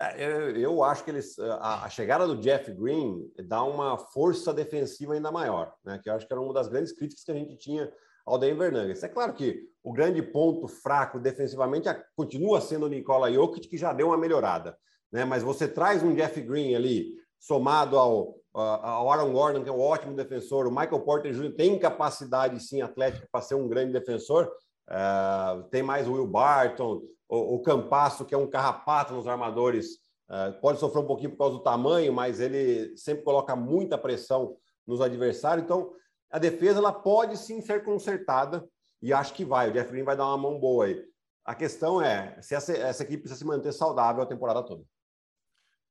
[0.00, 5.32] É, eu acho que eles, a, chegada do Jeff Green dá uma força defensiva ainda
[5.32, 5.98] maior, né?
[6.02, 7.90] Que eu acho que era uma das grandes críticas que a gente tinha
[8.26, 9.02] ao Denver Nuggets.
[9.02, 13.92] É claro que o grande ponto fraco defensivamente continua sendo o Nikola Jokic, que já
[13.94, 14.76] deu uma melhorada,
[15.10, 15.24] né?
[15.24, 19.80] Mas você traz um Jeff Green ali, somado ao, ao Aaron Gordon, que é um
[19.80, 21.54] ótimo defensor, o Michael Porter Jr.
[21.54, 24.50] tem capacidade, sim, atlética para ser um grande defensor,
[24.88, 29.96] uh, tem mais o Will Barton, o, o Campasso, que é um carrapato nos armadores,
[30.30, 34.56] uh, pode sofrer um pouquinho por causa do tamanho, mas ele sempre coloca muita pressão
[34.86, 35.64] nos adversários.
[35.64, 35.92] Então,
[36.30, 38.66] a defesa ela pode sim ser consertada.
[39.02, 39.68] e acho que vai.
[39.68, 41.02] O Jeff Green vai dar uma mão boa aí.
[41.44, 44.82] A questão é se essa, essa equipe precisa se manter saudável a temporada toda.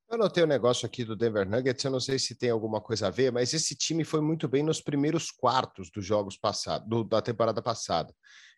[0.08, 3.08] Eu notei um negócio aqui do Denver Nuggets, eu não sei se tem alguma coisa
[3.08, 7.04] a ver, mas esse time foi muito bem nos primeiros quartos dos jogos passados, do,
[7.04, 8.14] da temporada passada.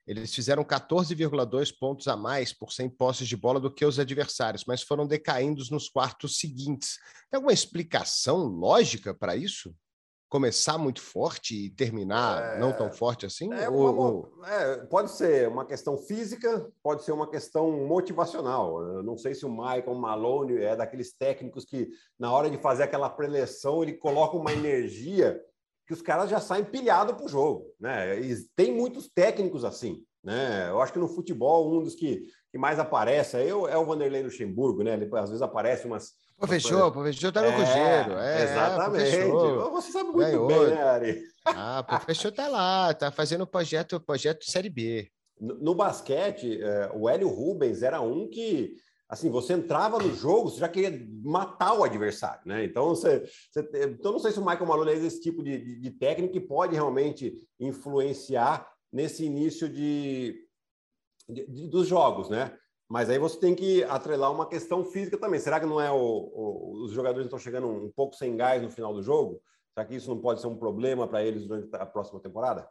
[0.05, 4.65] Eles fizeram 14,2 pontos a mais por 100 posses de bola do que os adversários,
[4.65, 6.97] mas foram decaindo nos quartos seguintes.
[7.29, 9.73] Tem alguma explicação lógica para isso?
[10.29, 13.51] Começar muito forte e terminar é, não tão forte assim?
[13.53, 18.81] É, ou, uma, é, pode ser uma questão física, pode ser uma questão motivacional.
[18.81, 22.83] Eu não sei se o Michael Malone é daqueles técnicos que, na hora de fazer
[22.83, 25.41] aquela preleção, ele coloca uma energia
[25.85, 27.73] que os caras já saem pilhados para o jogo.
[27.79, 28.19] Né?
[28.19, 30.03] E tem muitos técnicos assim.
[30.21, 30.67] Né?
[30.69, 34.23] Eu acho que no futebol, um dos que, que mais aparece é, é o Vanderlei
[34.23, 34.93] Luxemburgo, né?
[34.93, 36.91] Ele às vezes aparece umas Pô, fechou
[37.31, 38.19] tá no é, Cruzeiro.
[38.19, 39.31] É, exatamente.
[39.31, 40.47] Pô, Você sabe muito Ganhou.
[40.47, 41.23] bem, né, Ari?
[41.45, 45.09] Ah, fechou tá lá, tá fazendo o projeto, projeto Série B.
[45.39, 48.75] No, no basquete, é, o Hélio Rubens era um que,
[49.09, 52.63] assim, você entrava no jogo, você já queria matar o adversário, né?
[52.63, 55.79] Então, você, você então não sei se o Michael Malone é esse tipo de, de,
[55.79, 60.35] de técnico que pode realmente influenciar nesse início de,
[61.27, 62.55] de dos jogos, né?
[62.89, 65.39] Mas aí você tem que atrelar uma questão física também.
[65.39, 68.69] Será que não é o, o, os jogadores estão chegando um pouco sem gás no
[68.69, 69.41] final do jogo?
[69.73, 72.67] Será que isso não pode ser um problema para eles durante a próxima temporada?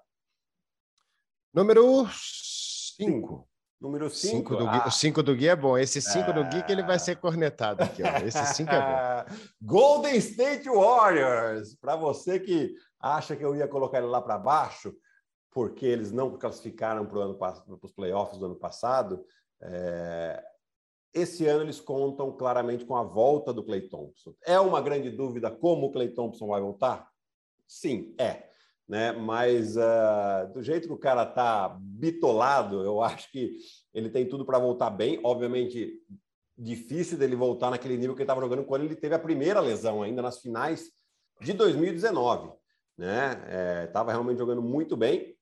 [1.52, 3.48] Número 5.
[3.78, 4.90] Número 5 do, ah.
[4.90, 5.76] cinco do Gui é bom.
[5.76, 8.02] Esse 5 do Gui que ele vai ser cornetado aqui.
[8.02, 8.26] Ó.
[8.26, 9.36] Esse 5 é bom.
[9.60, 11.74] Golden State Warriors.
[11.76, 14.94] Para você que acha que eu ia colocar ele lá para baixo,
[15.50, 17.28] porque eles não classificaram para
[17.82, 19.24] os playoffs do ano passado,
[19.62, 20.42] é,
[21.14, 24.34] esse ano eles contam claramente com a volta do Clay Thompson.
[24.44, 27.08] É uma grande dúvida como o Clay Thompson vai voltar?
[27.66, 28.44] Sim, é.
[28.86, 29.12] Né?
[29.12, 33.56] Mas uh, do jeito que o cara tá bitolado, eu acho que
[33.92, 35.18] ele tem tudo para voltar bem.
[35.24, 36.00] Obviamente,
[36.56, 40.02] difícil dele voltar naquele nível que ele estava jogando quando ele teve a primeira lesão,
[40.02, 40.90] ainda nas finais
[41.40, 42.52] de 2019.
[42.96, 43.84] Né?
[43.86, 45.35] Estava é, realmente jogando muito bem.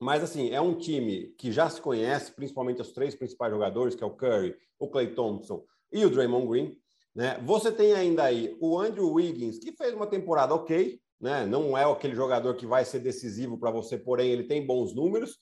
[0.00, 4.02] Mas, assim, é um time que já se conhece, principalmente os três principais jogadores, que
[4.02, 6.76] é o Curry, o Clay Thompson e o Draymond Green.
[7.14, 7.38] Né?
[7.44, 11.46] Você tem ainda aí o Andrew Wiggins, que fez uma temporada ok, né?
[11.46, 15.38] não é aquele jogador que vai ser decisivo para você, porém ele tem bons números.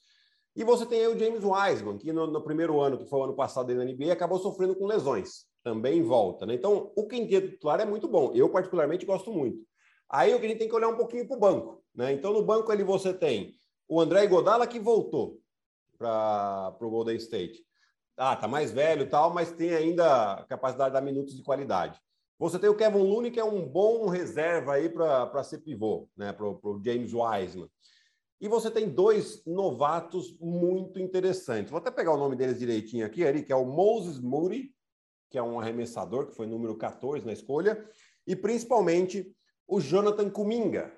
[0.54, 3.24] E você tem aí o James Wiseman, que no, no primeiro ano, que foi o
[3.24, 5.46] ano passado na NBA, acabou sofrendo com lesões.
[5.64, 6.44] Também volta.
[6.44, 6.54] Né?
[6.54, 8.32] Então, o quinteto titular é muito bom.
[8.34, 9.58] Eu, particularmente, gosto muito.
[10.10, 11.82] Aí o que a gente tem que olhar um pouquinho para o banco.
[11.94, 12.12] Né?
[12.12, 13.54] Então, no banco ali você tem
[13.92, 15.38] o André Godala que voltou
[15.98, 17.62] para o Golden State.
[18.16, 22.00] Ah, tá mais velho tal, mas tem ainda capacidade de dar minutos de qualidade.
[22.38, 26.32] Você tem o Kevin Looney, que é um bom reserva aí para ser pivô, né?
[26.32, 27.68] Para o James Wiseman.
[28.40, 31.70] E você tem dois novatos muito interessantes.
[31.70, 34.74] Vou até pegar o nome deles direitinho aqui, Ari, que é o Moses Moody,
[35.30, 37.86] que é um arremessador, que foi número 14 na escolha,
[38.26, 39.36] e principalmente
[39.68, 40.90] o Jonathan Kuminga,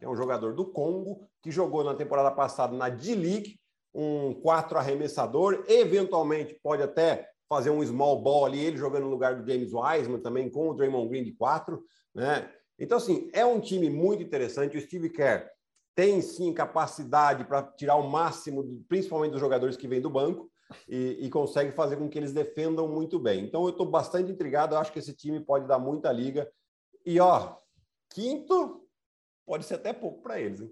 [0.00, 3.58] é um jogador do Congo, que jogou na temporada passada na D-League,
[3.94, 9.34] um quatro arremessador, eventualmente pode até fazer um small ball ali, ele jogando no lugar
[9.34, 11.82] do James Wiseman também, com o Draymond Green de quatro,
[12.14, 12.50] né?
[12.78, 14.76] Então, assim, é um time muito interessante.
[14.76, 15.48] O Steve Kerr
[15.96, 20.48] tem, sim, capacidade para tirar o máximo, principalmente dos jogadores que vêm do banco,
[20.86, 23.42] e, e, consegue fazer com que eles defendam muito bem.
[23.42, 24.74] Então, eu estou bastante intrigado.
[24.74, 26.48] Eu acho que esse time pode dar muita liga.
[27.06, 27.56] E, ó,
[28.10, 28.86] quinto,
[29.48, 30.60] pode ser até pouco para eles.
[30.60, 30.70] Hein?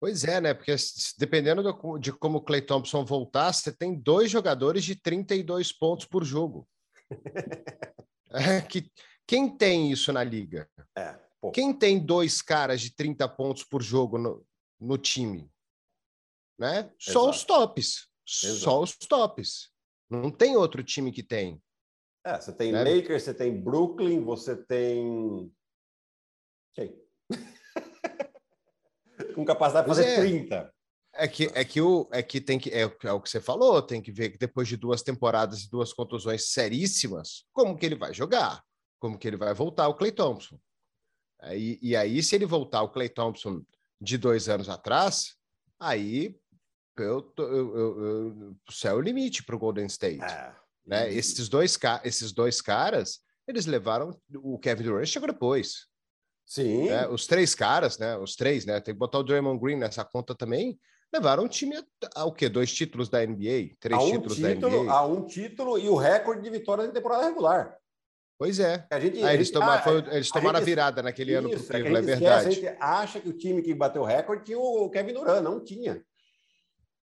[0.00, 0.54] Pois é, né?
[0.54, 0.74] Porque
[1.18, 6.06] dependendo do, de como o Clay Thompson voltar, você tem dois jogadores de 32 pontos
[6.06, 6.68] por jogo.
[8.30, 8.90] é, que,
[9.26, 10.70] quem tem isso na liga?
[10.96, 11.18] É,
[11.52, 14.46] quem tem dois caras de 30 pontos por jogo no,
[14.80, 15.50] no time?
[16.58, 16.90] Né?
[16.98, 18.08] Só os tops.
[18.26, 18.60] Exato.
[18.60, 19.70] Só os tops.
[20.08, 21.60] Não tem outro time que tem.
[22.24, 22.84] É, você tem né?
[22.84, 25.52] Lakers, você tem Brooklyn, você tem.
[26.72, 27.04] Quem?
[29.34, 30.16] Com capacidade de fazer é.
[30.16, 30.74] 30.
[31.16, 33.80] É que, é que, o, é que tem que é, é, o que você falou,
[33.80, 37.94] tem que ver que depois de duas temporadas e duas contusões seríssimas, como que ele
[37.94, 38.60] vai jogar,
[38.98, 40.58] como que ele vai voltar o Clay Thompson.
[41.40, 43.62] Aí, e aí, se ele voltar o Clay Thompson
[44.00, 45.36] de dois anos atrás,
[45.78, 46.36] aí
[46.96, 50.22] eu, eu, eu, eu o céu é o limite para o Golden State.
[50.22, 50.54] É.
[50.86, 51.12] Né?
[51.12, 55.86] Esses, dois, esses dois caras, eles levaram o Kevin Durant chegou depois.
[56.46, 56.88] Sim.
[56.88, 57.08] Né?
[57.08, 58.16] Os três caras, né?
[58.16, 58.80] Os três, né?
[58.80, 60.78] Tem que botar o Draymond Green nessa conta também.
[61.12, 61.82] Levaram o time a,
[62.16, 62.48] a o quê?
[62.48, 63.76] Dois títulos da NBA?
[63.78, 64.92] Três um títulos título, da NBA?
[64.92, 67.76] A um título e o recorde de vitórias em temporada regular.
[68.36, 68.84] Pois é.
[68.90, 71.50] A gente, ah, eles, toma, foi, eles tomaram a, gente, a, virada naquele isso, ano
[71.50, 72.48] pro Cleveland, é, é verdade.
[72.48, 75.42] Esquece, a gente acha que o time que bateu o recorde tinha o Kevin Durant,
[75.42, 76.04] não tinha.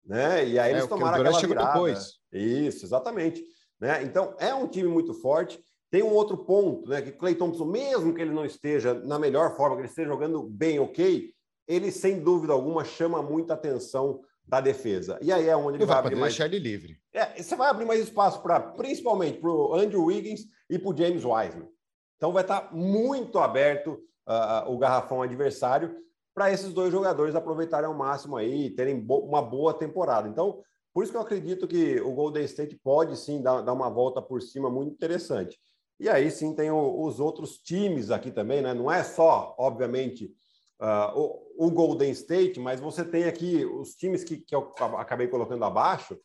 [0.06, 0.46] né?
[0.46, 1.72] E aí eles é, tomaram aquela virada.
[1.72, 2.14] Depois.
[2.32, 3.44] Isso, exatamente.
[3.78, 4.02] Né?
[4.02, 5.62] Então, é um time muito forte.
[5.90, 7.00] Tem um outro ponto, né?
[7.00, 10.42] Que Clay Thompson, mesmo que ele não esteja na melhor forma, que ele esteja jogando
[10.42, 11.32] bem, ok,
[11.66, 15.18] ele, sem dúvida alguma, chama muita atenção da defesa.
[15.20, 16.32] E aí é onde ele vai, vai abrir mais.
[16.32, 16.98] deixar ele livre.
[17.12, 20.96] É, você vai abrir mais espaço para, principalmente, para o Andrew Wiggins e para o
[20.96, 21.68] James Wiseman.
[22.16, 25.94] Então vai estar muito aberto uh, o garrafão adversário
[26.34, 30.28] para esses dois jogadores aproveitarem ao máximo aí e terem bo uma boa temporada.
[30.28, 30.62] Então,
[30.94, 34.22] por isso que eu acredito que o Golden State pode sim dar, dar uma volta
[34.22, 35.58] por cima muito interessante.
[36.00, 38.72] E aí sim tem o, os outros times aqui também, né?
[38.72, 40.32] Não é só, obviamente,
[40.80, 45.26] uh, o, o, Golden State, mas você tem aqui os times que, que eu acabei
[45.26, 46.16] colocando abaixo,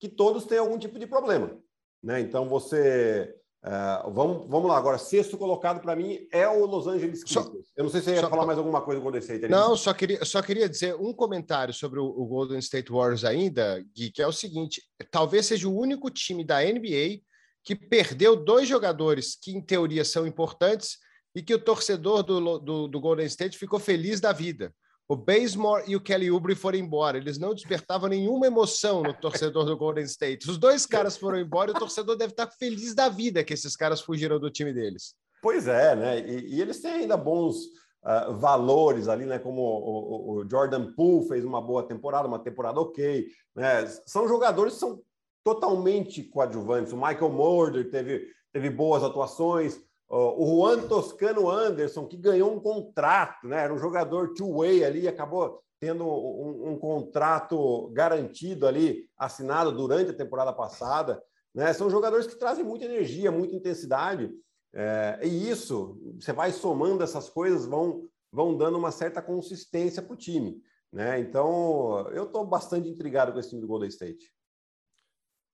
[0.00, 1.56] que todos têm algum tipo de problema.
[2.02, 2.20] Né?
[2.20, 3.34] Então você.
[3.64, 7.72] Uh, vamos, vamos lá, agora, sexto colocado para mim é o Los Angeles Clippers.
[7.76, 9.44] Eu não sei se você ia só, falar mais alguma coisa do Golden State.
[9.44, 9.52] Ali.
[9.52, 13.84] Não, só queria, só queria dizer um comentário sobre o, o Golden State Warriors ainda,
[13.94, 14.80] Gui, que é o seguinte:
[15.10, 17.20] talvez seja o único time da NBA
[17.68, 20.96] que perdeu dois jogadores que, em teoria, são importantes
[21.34, 24.72] e que o torcedor do, do, do Golden State ficou feliz da vida.
[25.06, 27.18] O Bazemore e o Kelly Oubre foram embora.
[27.18, 30.50] Eles não despertavam nenhuma emoção no torcedor do Golden State.
[30.50, 33.76] Os dois caras foram embora e o torcedor deve estar feliz da vida que esses
[33.76, 35.14] caras fugiram do time deles.
[35.42, 36.20] Pois é, né?
[36.20, 37.66] E, e eles têm ainda bons
[38.02, 39.38] uh, valores ali, né?
[39.38, 43.26] Como o, o, o, Jordan Poole fez uma boa temporada, uma temporada ok.
[43.54, 43.86] Né?
[44.06, 45.02] São jogadores que são
[45.48, 46.92] totalmente coadjuvantes.
[46.92, 49.80] O Michael Morder teve, teve boas atuações.
[50.06, 53.64] O Juan Toscano Anderson, que ganhou um contrato, né?
[53.64, 60.16] era um jogador two-way ali, acabou tendo um, um, contrato garantido ali, assinado durante a
[60.16, 61.22] temporada passada.
[61.54, 61.72] Né?
[61.72, 64.30] São jogadores que trazem muita energia, muita intensidade.
[64.74, 70.14] É, e isso, você vai somando essas coisas, vão, vão dando uma certa consistência para
[70.14, 70.60] o time.
[70.92, 71.20] Né?
[71.20, 74.30] Então, eu estou bastante intrigado com esse time do Golden State.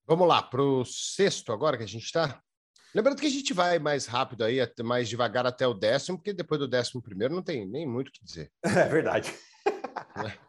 [0.06, 2.38] Vamos lá, para o sexto agora que a gente está.
[2.94, 6.60] Lembrando que a gente vai mais rápido aí, mais devagar até o décimo, porque depois
[6.60, 8.52] do décimo primeiro não tem nem muito o que dizer.
[8.64, 9.34] É verdade.
[9.66, 10.44] É.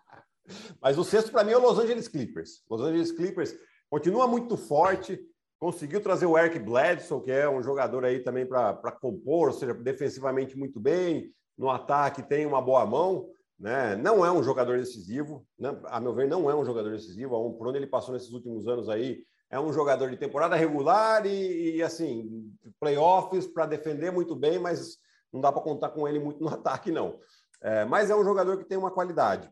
[0.82, 2.64] Mas o sexto para mim é o Los Angeles Clippers.
[2.70, 3.56] Los Angeles Clippers
[3.90, 5.18] continua muito forte,
[5.58, 9.74] conseguiu trazer o Eric Bledsoe, que é um jogador aí também para compor, ou seja,
[9.74, 13.96] defensivamente muito bem, no ataque tem uma boa mão, né?
[13.96, 15.80] Não é um jogador decisivo, né?
[15.86, 17.54] a meu ver, não é um jogador decisivo.
[17.54, 19.24] Por onde ele passou nesses últimos anos aí,
[19.56, 24.98] é um jogador de temporada regular e, e assim, playoffs para defender muito bem, mas
[25.32, 27.20] não dá para contar com ele muito no ataque, não.
[27.62, 29.50] É, mas é um jogador que tem uma qualidade.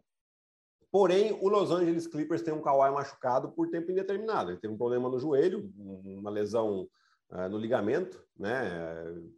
[0.92, 4.52] Porém, o Los Angeles Clippers tem um Kawhi machucado por tempo indeterminado.
[4.52, 6.88] Ele teve um problema no joelho, uma lesão
[7.32, 8.62] uh, no ligamento, né?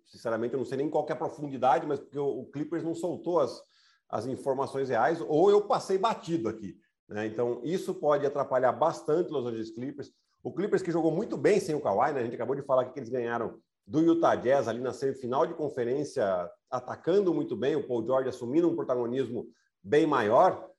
[0.03, 2.93] Sinceramente, eu não sei nem qual é a profundidade, mas porque o, o, Clippers não
[2.93, 3.61] soltou as,
[4.09, 6.77] as informações reais, ou eu passei batido aqui.
[7.07, 7.27] Né?
[7.27, 10.11] Então, isso pode atrapalhar bastante os Los Angeles Clippers.
[10.45, 12.19] O Clippers que jogou muito bem sem o Kawhi, né?
[12.19, 15.55] A gente acabou de falar que eles ganharam do Utah Jazz ali na semifinal de
[15.55, 16.23] conferência,
[16.69, 19.47] atacando muito bem, o Paul George assumindo um protagonismo
[19.83, 20.69] bem maior,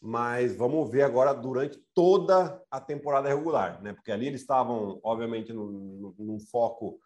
[0.00, 3.92] mas vamos ver agora durante toda a temporada regular, né?
[3.94, 7.00] Porque ali eles estavam, obviamente, num, foco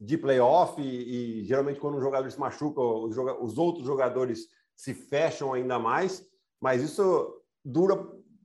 [0.00, 4.92] de playoff e, e, geralmente quando um jogador se machuca, os, os outros jogadores se
[4.92, 6.26] fecham ainda mais,
[6.60, 7.32] mas isso
[7.64, 7.94] dura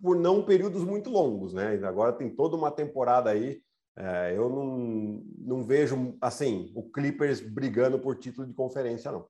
[0.01, 1.79] por não períodos muito longos, né?
[1.85, 3.61] Agora tem toda uma temporada aí.
[3.97, 9.27] É, eu não, não vejo assim o Clippers brigando por título de conferência, não.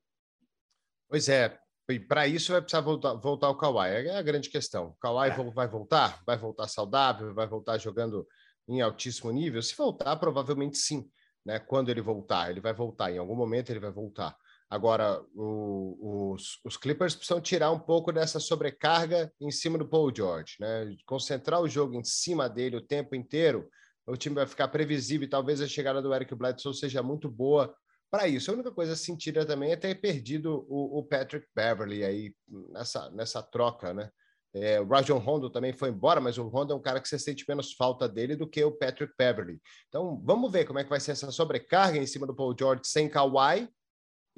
[1.09, 1.57] Pois é,
[1.89, 3.89] e para isso vai precisar voltar, voltar o Kawhi.
[3.89, 4.89] É a grande questão.
[4.89, 5.51] O Kawhi é.
[5.51, 6.21] vai voltar?
[6.25, 7.33] Vai voltar saudável?
[7.33, 8.27] Vai voltar jogando
[8.67, 9.61] em altíssimo nível?
[9.61, 11.09] Se voltar, provavelmente sim.
[11.43, 11.57] Né?
[11.57, 13.11] Quando ele voltar, ele vai voltar.
[13.11, 14.37] Em algum momento ele vai voltar.
[14.69, 20.13] Agora, o, os, os, Clippers precisam tirar um pouco dessa sobrecarga em cima do Paul
[20.15, 20.95] George, né?
[21.07, 23.67] Concentrar o jogo em cima dele o tempo inteiro,
[24.05, 27.73] o time vai ficar previsível e talvez a chegada do Eric Bledsoe seja muito boa
[28.11, 28.51] para isso.
[28.51, 32.33] A única coisa sentida também é ter perdido o, o Patrick Beverly aí
[32.71, 34.09] nessa, nessa troca, né?
[34.53, 37.19] É, o Rajon Rondo também foi embora, mas o Rondo é um cara que você
[37.19, 39.61] sente menos falta dele do que o Patrick Beverly.
[39.87, 42.81] Então, vamos ver como é que vai ser essa sobrecarga em cima do Paul George
[42.85, 43.69] sem Kawhi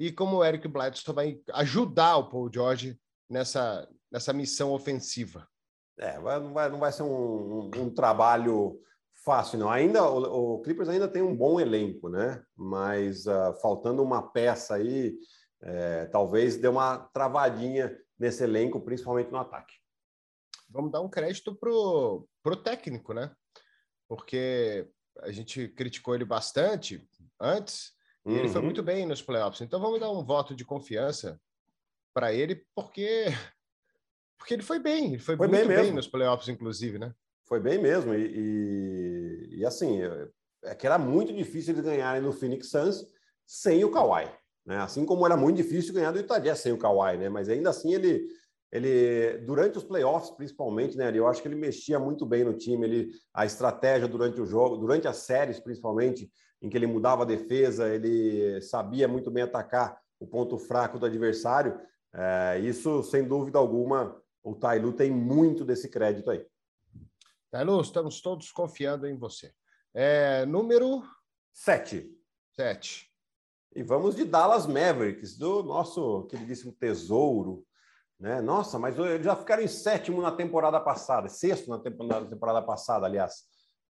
[0.02, 2.98] e como o Eric Bledsoe vai ajudar o Paul George
[3.30, 5.48] nessa, nessa missão ofensiva.
[5.96, 8.80] É, não vai, não vai ser um, um, um trabalho
[9.24, 9.70] fácil, não.
[9.70, 12.42] Ainda o, o, Clippers ainda tem um bom elenco, né?
[12.56, 15.16] Mas uh, faltando uma peça aí,
[15.62, 19.76] é, talvez dê uma travadinha nesse elenco, principalmente no ataque.
[20.68, 23.30] Vamos dar um crédito pro, pro técnico, né?
[24.08, 27.08] Porque a gente criticou ele bastante
[27.40, 27.92] antes,
[28.24, 28.36] uhum.
[28.36, 28.66] ele foi uhum.
[28.66, 29.60] muito bem nos playoffs.
[29.60, 31.40] Então vamos dar um voto de confiança
[32.14, 33.26] para ele, porque
[34.42, 37.14] Porque ele foi bem, ele foi, foi muito bem, bem, nos playoffs, inclusive, né?
[37.46, 38.12] Foi bem mesmo.
[38.12, 40.00] E, e, e assim,
[40.64, 43.04] é que era muito difícil eles ganharem no Phoenix Suns
[43.46, 44.28] sem o Kawhi.
[44.66, 44.78] Né?
[44.78, 47.28] Assim como era muito difícil ganhar do Utah Jazz sem o Kawhi, né?
[47.28, 48.26] Mas ainda assim ele,
[48.72, 51.16] ele durante os playoffs principalmente, né?
[51.16, 52.84] Eu acho que ele mexia muito bem no time.
[52.84, 56.28] Ele a estratégia durante o jogo, durante as séries principalmente,
[56.62, 61.04] em que ele mudava a defesa, ele sabia muito bem atacar o ponto fraco do
[61.04, 61.78] adversário.
[62.14, 66.44] É, isso sem dúvida alguma o Tailu tem muito desse crédito aí.
[67.50, 69.52] Tailu, estamos todos confiando em você.
[69.92, 71.02] É, número
[71.52, 72.10] sete.
[72.54, 73.10] Sete.
[73.74, 77.64] E vamos de Dallas Mavericks, do nosso queridíssimo tesouro.
[78.18, 78.40] Né?
[78.40, 83.06] Nossa, mas eles já ficaram em sétimo na temporada passada, sexto na temporada, temporada passada,
[83.06, 83.44] aliás.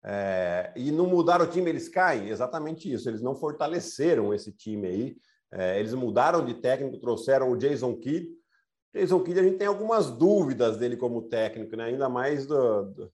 [0.03, 2.29] É, e não mudaram o time, eles caem?
[2.29, 5.17] Exatamente isso, eles não fortaleceram esse time aí.
[5.53, 8.31] É, eles mudaram de técnico, trouxeram o Jason Kidd.
[8.95, 11.85] Jason Kidd, a gente tem algumas dúvidas dele como técnico, né?
[11.85, 13.13] ainda mais do, do,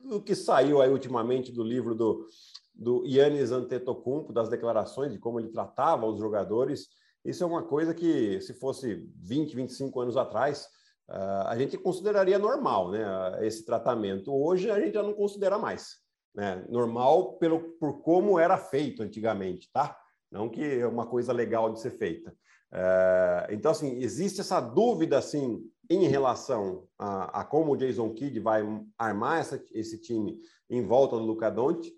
[0.00, 2.26] do que saiu aí ultimamente do livro do,
[2.74, 6.88] do Yannis Antetokounmpo, das declarações de como ele tratava os jogadores.
[7.24, 10.68] Isso é uma coisa que, se fosse 20, 25 anos atrás,
[11.08, 13.04] uh, a gente consideraria normal, né?
[13.44, 14.32] Esse tratamento.
[14.32, 16.05] Hoje a gente já não considera mais.
[16.36, 16.62] Né?
[16.68, 19.98] Normal pelo, por como era feito antigamente, tá?
[20.30, 22.30] Não que é uma coisa legal de ser feita.
[22.72, 28.38] Uh, então, assim, existe essa dúvida, assim, em relação a, a como o Jason Kidd
[28.40, 28.62] vai
[28.98, 31.94] armar essa, esse time em volta do Luca Doncic,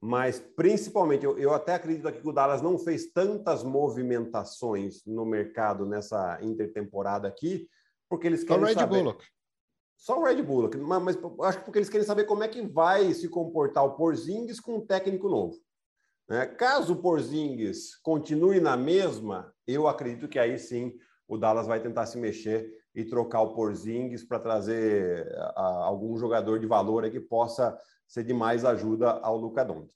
[0.00, 5.86] mas principalmente, eu, eu até acredito que o Dallas não fez tantas movimentações no mercado
[5.86, 7.68] nessa intertemporada aqui,
[8.08, 8.98] porque eles querem Só Red saber...
[8.98, 9.24] Bullock.
[9.98, 12.62] Só o Red Bullock, mas, mas acho que porque eles querem saber como é que
[12.62, 15.58] vai se comportar o Porzingis com um técnico novo.
[16.28, 16.46] Né?
[16.46, 20.94] Caso o Porzingis continue na mesma, eu acredito que aí sim
[21.26, 26.60] o Dallas vai tentar se mexer e trocar o Porzingis para trazer a, algum jogador
[26.60, 29.92] de valor que possa ser de mais ajuda ao Luca Doncic.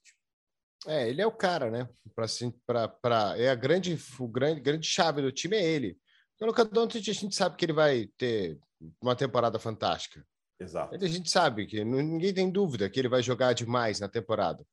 [0.85, 1.87] É, ele é o cara, né?
[2.13, 5.97] Para é a grande, o grande, grande chave do time é ele.
[6.41, 8.59] O Luca Doncic a gente sabe que ele vai ter
[9.01, 10.25] uma temporada fantástica.
[10.59, 10.95] Exato.
[10.95, 14.65] A gente sabe que ninguém tem dúvida que ele vai jogar demais na temporada.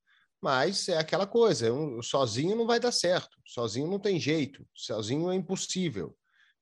[0.43, 5.31] Mas é aquela coisa, um, sozinho não vai dar certo, sozinho não tem jeito, sozinho
[5.31, 6.17] é impossível.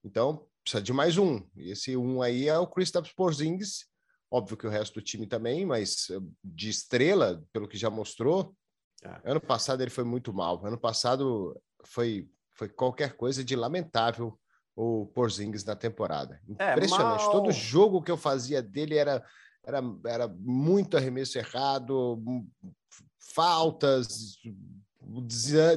[0.04, 1.46] Então precisa de mais um.
[1.56, 3.88] E esse um aí é o Kristaps Porzingis,
[4.30, 8.54] Óbvio que o resto do time também, mas eh, de estrela, pelo que já mostrou,
[9.02, 9.20] é.
[9.24, 10.64] ano passado ele foi muito mal.
[10.66, 14.38] Ano passado foi, foi qualquer coisa de lamentável
[14.78, 16.40] o Porzingis na temporada.
[16.56, 17.24] É, Impressionante.
[17.24, 19.24] É, Todo jogo que eu fazia dele era,
[19.64, 22.22] era, era muito arremesso errado,
[23.34, 24.38] faltas,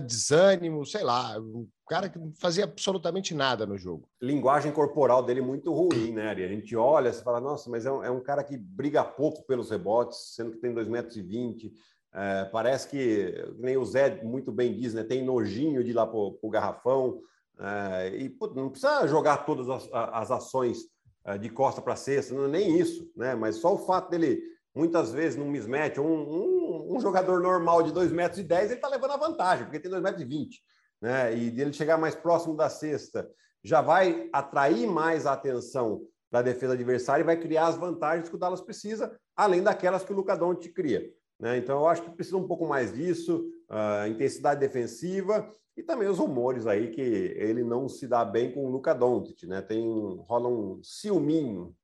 [0.06, 4.08] desânimo, sei lá, um cara que não fazia absolutamente nada no jogo.
[4.22, 6.44] Linguagem corporal dele muito ruim, né, Ari?
[6.44, 9.44] A gente olha e fala, nossa, mas é um, é um, cara que briga pouco
[9.48, 11.16] pelos rebotes, sendo que tem 2,20 metros.
[11.18, 11.74] E 20.
[12.14, 16.06] É, parece que, nem o Zé muito bem diz, né, tem nojinho de ir lá
[16.06, 17.20] para o garrafão.
[17.62, 20.80] É, e não precisa jogar todas as, as ações
[21.26, 23.36] é, de costa para cesta, não, nem isso, né?
[23.36, 24.42] Mas só o fato dele,
[24.74, 28.76] muitas vezes, num mismatch, um, um um jogador normal de 2,10 metros, e dez, ele
[28.76, 30.22] está levando a vantagem, porque tem 2,20 metros.
[30.22, 30.64] E, 20,
[31.02, 31.38] né?
[31.38, 33.30] e dele chegar mais próximo da cesta
[33.64, 38.36] já vai atrair mais a atenção da defesa adversária e vai criar as vantagens que
[38.36, 41.08] o Dallas precisa, além daquelas que o Luca Doncic cria.
[41.40, 41.58] Né?
[41.58, 46.20] Então, eu acho que precisa um pouco mais disso, uh, intensidade defensiva e também os
[46.20, 49.62] rumores aí que ele não se dá bem com o Luca Doncic, né?
[49.62, 49.82] Tem
[50.28, 51.76] rola um ciúminho,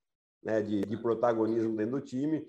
[0.43, 2.45] né, de, de protagonismo dentro do time.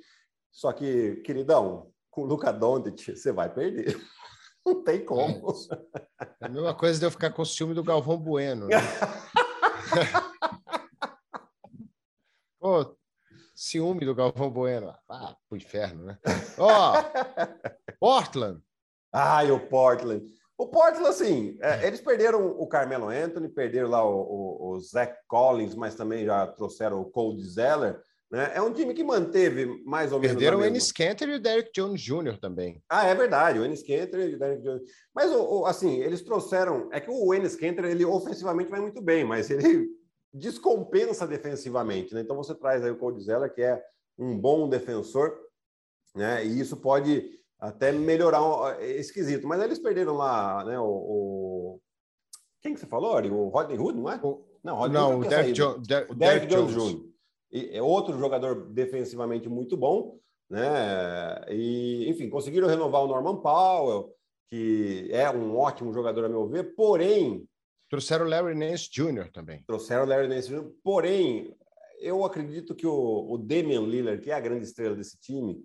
[0.50, 3.96] Só que, queridão, com o Luca Doncic, você vai perder.
[4.66, 5.54] Não tem como.
[6.40, 8.66] É a mesma coisa de eu ficar com o ciúme do Galvão Bueno.
[8.66, 8.76] Né?
[12.60, 12.96] Pô,
[13.54, 14.94] ciúme do Galvão Bueno.
[15.08, 16.18] Ah, pro inferno, né?
[16.58, 16.96] Ó, oh,
[17.98, 18.60] Portland.
[19.10, 20.37] Ai, o Portland.
[20.58, 25.14] O Portland, assim, é, eles perderam o Carmelo Anthony, perderam lá o, o, o Zach
[25.28, 28.00] Collins, mas também já trouxeram o Cold Zeller.
[28.28, 28.50] Né?
[28.52, 30.34] É um time que manteve mais ou menos.
[30.34, 32.38] Perderam o Ennis Cantor e o Derek Jones Jr.
[32.40, 32.82] também.
[32.88, 34.82] Ah, é verdade, o Ennis Cantor e o Derek Jones.
[35.14, 35.30] Mas,
[35.66, 36.88] assim, eles trouxeram.
[36.92, 39.86] É que o Ennis Cantor, ele ofensivamente vai muito bem, mas ele
[40.34, 42.12] descompensa defensivamente.
[42.12, 42.20] Né?
[42.20, 43.80] Então você traz aí o Cody Zeller, que é
[44.18, 45.38] um bom defensor,
[46.16, 46.44] né?
[46.44, 49.46] e isso pode até melhorar esse quesito.
[49.46, 51.80] Mas eles perderam lá né, o, o...
[52.60, 53.30] Quem que você falou, Ari?
[53.30, 54.20] O Rodney Hood, não é?
[54.22, 54.44] O...
[54.62, 55.70] Não, Rodney não Hood o Derek, jo
[56.08, 57.08] o Derek Jones Jr
[57.50, 61.44] é outro jogador defensivamente muito bom, né?
[61.50, 64.14] E, enfim, conseguiram renovar o Norman Powell,
[64.48, 67.46] que é um ótimo jogador, a meu ver, porém.
[67.88, 69.30] Trouxeram o Larry Nance Jr.
[69.32, 69.62] também.
[69.66, 71.54] Trouxeram o Larry Nance Jr., porém,
[72.00, 75.58] eu acredito que o, o Damian Lillard, que é a grande estrela desse time,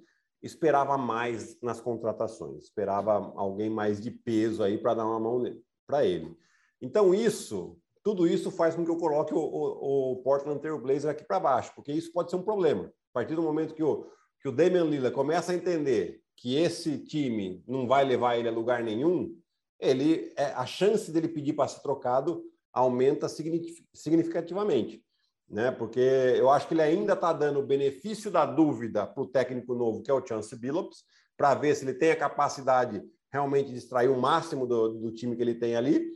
[0.43, 5.41] esperava mais nas contratações, esperava alguém mais de peso aí para dar uma mão
[5.87, 6.37] para ele.
[6.81, 11.09] Então, isso, tudo isso faz com que eu coloque o, o, o Portland Trail Blazer
[11.09, 12.85] aqui para baixo, porque isso pode ser um problema.
[12.85, 14.05] A partir do momento que o,
[14.41, 18.51] que o Damian Lillard começa a entender que esse time não vai levar ele a
[18.51, 19.33] lugar nenhum,
[19.79, 25.01] ele é, a chance dele pedir para ser trocado aumenta significativamente
[25.49, 25.71] né?
[25.71, 29.73] Porque eu acho que ele ainda está dando o benefício da dúvida para o técnico
[29.75, 31.03] novo, que é o Chance Billups,
[31.37, 35.35] para ver se ele tem a capacidade realmente de extrair o máximo do, do time
[35.35, 36.11] que ele tem ali.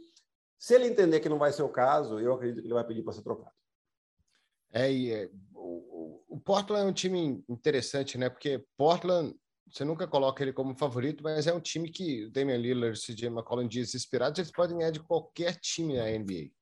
[0.58, 3.04] Se ele entender que não vai ser o caso, eu acredito que ele vai pedir
[3.04, 3.56] para ser trocado.
[4.72, 8.30] É, e é, o, o Portland é um time interessante, né?
[8.30, 9.36] Porque Portland,
[9.72, 13.28] você nunca coloca ele como favorito, mas é um time que o Damian Lillard, CJ
[13.28, 16.57] McCollum, dias inspirados, eles podem ganhar de qualquer time na NBA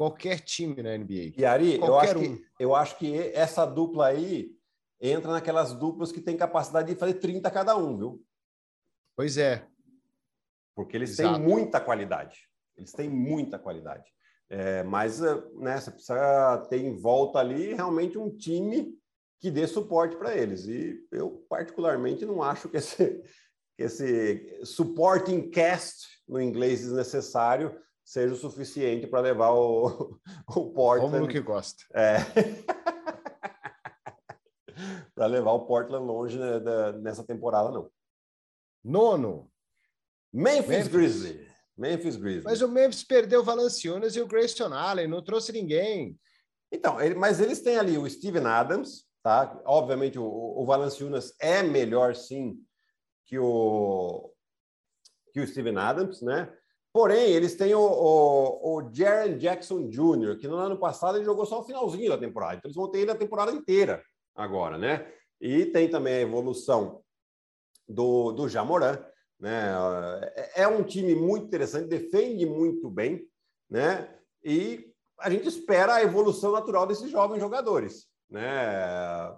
[0.00, 1.34] qualquer time na NBA.
[1.36, 2.20] E Ari, eu acho, um.
[2.22, 4.50] que, eu acho que essa dupla aí
[4.98, 8.24] entra naquelas duplas que tem capacidade de fazer 30 cada um, viu?
[9.14, 9.68] Pois é.
[10.74, 11.34] Porque eles Exato.
[11.34, 12.48] têm muita qualidade.
[12.78, 14.10] Eles têm muita qualidade.
[14.48, 18.98] É, mas né, você precisa ter em volta ali realmente um time
[19.38, 20.64] que dê suporte para eles.
[20.64, 23.22] E eu, particularmente, não acho que esse,
[23.76, 27.78] que esse supporting cast, no inglês desnecessário,
[28.10, 30.18] seja o suficiente para levar o,
[30.50, 31.16] o Portland.
[31.16, 31.84] Como que gosta.
[31.94, 32.16] É.
[35.14, 36.36] para levar o Portland longe
[37.00, 37.88] nessa temporada, não.
[38.82, 39.48] Nono.
[40.32, 40.88] Memphis, Memphis.
[40.88, 41.48] Grizzlies.
[41.76, 42.44] Memphis Grizzlies.
[42.44, 46.18] Mas o Memphis perdeu o Valanciunas e o Grayson Allen, não trouxe ninguém.
[46.72, 49.56] Então, ele, mas eles têm ali o Steven Adams, tá?
[49.64, 52.60] Obviamente o, o Valanciunas é melhor sim
[53.24, 54.32] que o
[55.32, 56.52] que o Steven Adams, né?
[56.92, 61.46] Porém, eles têm o, o, o Jaron Jackson Jr., que no ano passado ele jogou
[61.46, 62.56] só o finalzinho da temporada.
[62.56, 64.02] Então, eles vão ter ele a temporada inteira
[64.34, 65.10] agora, né?
[65.40, 67.00] E tem também a evolução
[67.88, 68.98] do, do Jamoran,
[69.38, 69.72] né?
[70.34, 73.26] É, é um time muito interessante, defende muito bem,
[73.68, 74.12] né?
[74.42, 79.32] E a gente espera a evolução natural desses jovens jogadores, né?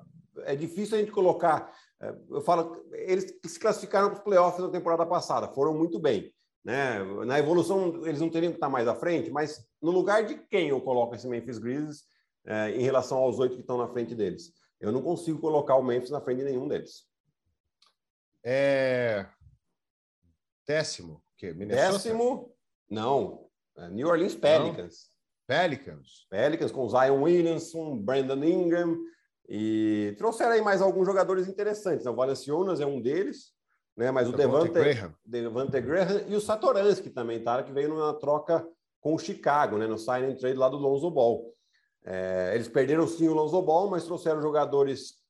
[0.44, 1.70] É difícil a gente colocar.
[2.00, 6.32] É, eu falo, eles se classificaram para os playoffs na temporada passada, foram muito bem.
[6.64, 7.02] Né?
[7.26, 10.68] Na evolução, eles não teriam que estar mais à frente, mas no lugar de quem
[10.68, 12.04] eu coloco esse Memphis Grizzlies
[12.44, 14.52] é, em relação aos oito que estão na frente deles?
[14.80, 17.04] Eu não consigo colocar o Memphis na frente de nenhum deles.
[18.44, 19.26] É...
[20.66, 21.22] Décimo?
[21.36, 21.52] Que?
[21.52, 21.92] Minnesota?
[21.92, 22.54] Décimo?
[22.88, 23.48] Não.
[23.76, 25.10] É New Orleans Pelicans.
[25.48, 25.56] Não.
[25.56, 26.26] Pelicans.
[26.30, 28.98] Pelicans com Zion Williamson, Brandon Ingram
[29.48, 32.06] e trouxeram aí mais alguns jogadores interessantes.
[32.06, 33.52] O Valanciunas é um deles
[33.96, 34.10] né?
[34.10, 35.14] Mas o Devante Graham.
[35.24, 37.62] Devante Graham e o Satoransky também, tá?
[37.62, 38.66] Que veio numa troca
[39.00, 39.86] com o Chicago, né?
[39.86, 41.52] No sign and trade lá do Lonzo Ball.
[42.04, 45.22] É, eles perderam sim o Lonzo Ball, mas trouxeram jogadores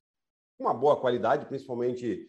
[0.56, 2.28] com uma boa qualidade, principalmente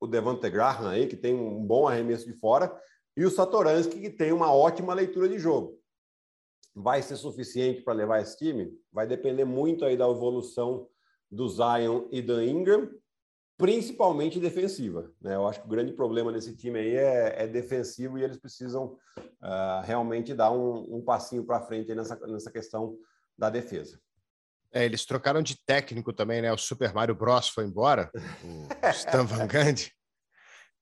[0.00, 2.78] o Devante Graham aí, que tem um bom arremesso de fora,
[3.16, 5.80] e o Satoransky, que tem uma ótima leitura de jogo.
[6.74, 8.70] Vai ser suficiente para levar esse time?
[8.92, 10.86] Vai depender muito aí da evolução
[11.30, 12.90] do Zion e do Ingram,
[13.56, 15.10] principalmente defensiva.
[15.20, 15.34] Né?
[15.34, 18.96] Eu acho que o grande problema desse time aí é, é defensivo e eles precisam
[19.18, 22.96] uh, realmente dar um, um passinho para frente nessa, nessa questão
[23.36, 23.98] da defesa.
[24.72, 26.52] É, eles trocaram de técnico também, né?
[26.52, 28.10] O Super Mario Bros foi embora,
[28.44, 29.90] o Stan Van Gundy,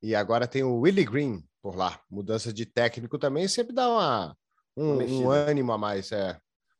[0.02, 2.00] e agora tem o Willie Green por lá.
[2.10, 4.36] Mudança de técnico também sempre dá uma,
[4.76, 6.10] um, um ânimo a mais.
[6.10, 6.36] É.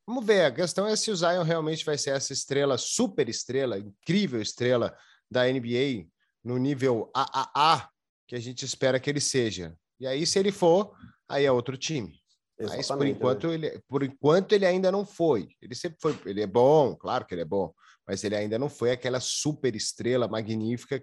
[0.07, 3.79] Vamos ver, a questão é se o Zion realmente vai ser essa estrela, super estrela,
[3.79, 4.95] incrível estrela,
[5.31, 6.07] da NBA
[6.45, 7.89] no nível AAA
[8.27, 9.77] que a gente espera que ele seja.
[10.01, 10.95] E aí, se ele for,
[11.29, 12.21] aí é outro time.
[12.61, 13.55] Mas por enquanto, né?
[13.55, 15.49] ele, por enquanto ele ainda não foi.
[15.61, 17.73] Ele sempre foi, ele é bom, claro que ele é bom,
[18.07, 21.03] mas ele ainda não foi aquela super estrela magnífica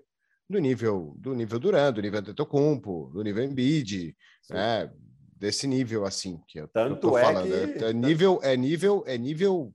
[0.49, 4.15] do nível do nível Duran, do nível Antetokounmpo, do nível Embiid,
[4.49, 4.91] né?
[5.35, 7.47] Desse nível assim que eu, Tanto eu tô é falando.
[7.47, 7.85] Que...
[7.85, 9.73] É, nível é nível é nível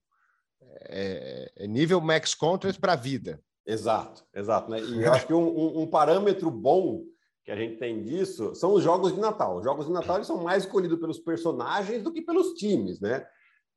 [0.89, 3.41] é, é nível max contract para a vida.
[3.67, 4.71] Exato, exato.
[4.71, 4.81] Né?
[4.81, 7.05] E eu acho que um, um, um, parâmetro bom
[7.45, 9.57] que a gente tem disso são os jogos de Natal.
[9.57, 13.27] Os jogos de Natal são mais escolhidos pelos personagens do que pelos times, né?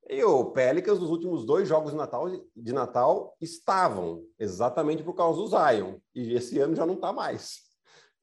[0.08, 5.40] E o Pelicans, nos últimos dois jogos de Natal, de Natal estavam exatamente por causa
[5.40, 5.98] do Zion.
[6.16, 7.60] E esse ano já não está mais.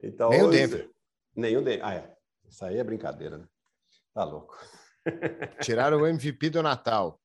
[0.02, 0.90] Então, nem o Denver.
[1.34, 1.84] Nem o Denver.
[1.84, 2.12] Ah, é.
[2.48, 3.46] Isso aí é brincadeira, né?
[4.12, 4.56] Tá louco.
[5.60, 7.20] Tiraram o MVP do Natal.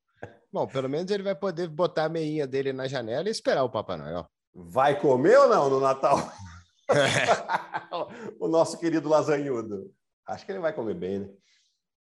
[0.51, 3.69] Bom, pelo menos ele vai poder botar a meinha dele na janela e esperar o
[3.69, 4.25] Papai Noel.
[4.53, 6.17] Vai comer ou não no Natal?
[6.89, 6.91] É.
[8.39, 9.89] o nosso querido lasanhudo.
[10.27, 11.29] Acho que ele vai comer bem, né?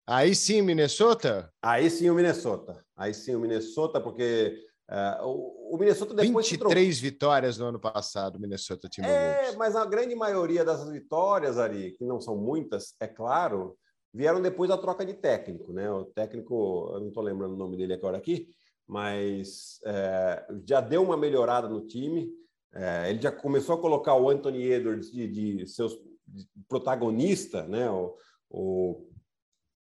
[0.06, 1.50] Aí sim, Minnesota?
[1.62, 2.84] Aí sim o Minnesota.
[2.94, 8.38] Aí sim o Minnesota, porque Uh, o, o, Minnesota depois 23 vitórias no ano passado,
[8.38, 9.54] Minnesota Timberwolves.
[9.54, 13.78] É, mas a grande maioria dessas vitórias, Ari, que não são muitas, é claro,
[14.14, 15.90] vieram depois da troca de técnico, né?
[15.90, 18.48] O técnico, eu não estou lembrando o nome dele agora aqui,
[18.86, 22.30] mas é, já deu uma melhorada no time.
[22.72, 27.90] É, ele já começou a colocar o Anthony Edwards de, de seus de protagonista, né?
[27.90, 28.16] O,
[28.48, 29.08] o,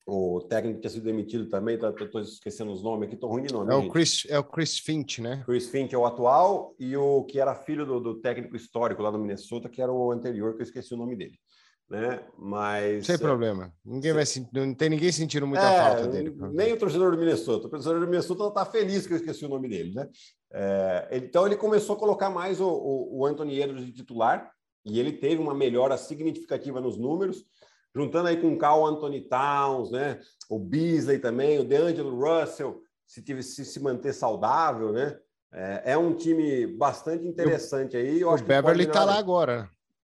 [0.07, 3.45] o, técnico que tinha sido demitido também, estou tá, esquecendo os nomes aqui, estou ruim
[3.45, 3.73] de nome.
[3.73, 5.43] É o, Chris, é o Chris Finch, né?
[5.47, 9.13] Chris Finch é o atual e o que era filho do, do técnico histórico lá
[9.13, 11.39] no Minnesota, que era o anterior, que eu esqueci o nome dele
[11.93, 12.21] né?
[12.39, 13.71] Mas sem problema.
[13.85, 16.35] Ninguém vai não tem ninguém sentindo muita é, falta dele.
[16.51, 17.67] Nem o torcedor do Minnesota.
[17.67, 20.09] O torcedor do Minnesota está feliz que eu esqueci o nome dele, né?
[20.51, 24.51] É, então ele começou a colocar mais o, o, o Anthony Edwards de titular
[24.87, 27.45] e ele teve uma melhora significativa nos números,
[27.95, 30.19] juntando aí com o Carl Anthony Towns, né?
[30.49, 35.19] O Beasley também, o DeAngelo Russell, se, tive, se, se manter saudável, né?
[35.53, 38.25] É, é um time bastante interessante aí.
[38.25, 39.69] O Beverly está lá agora.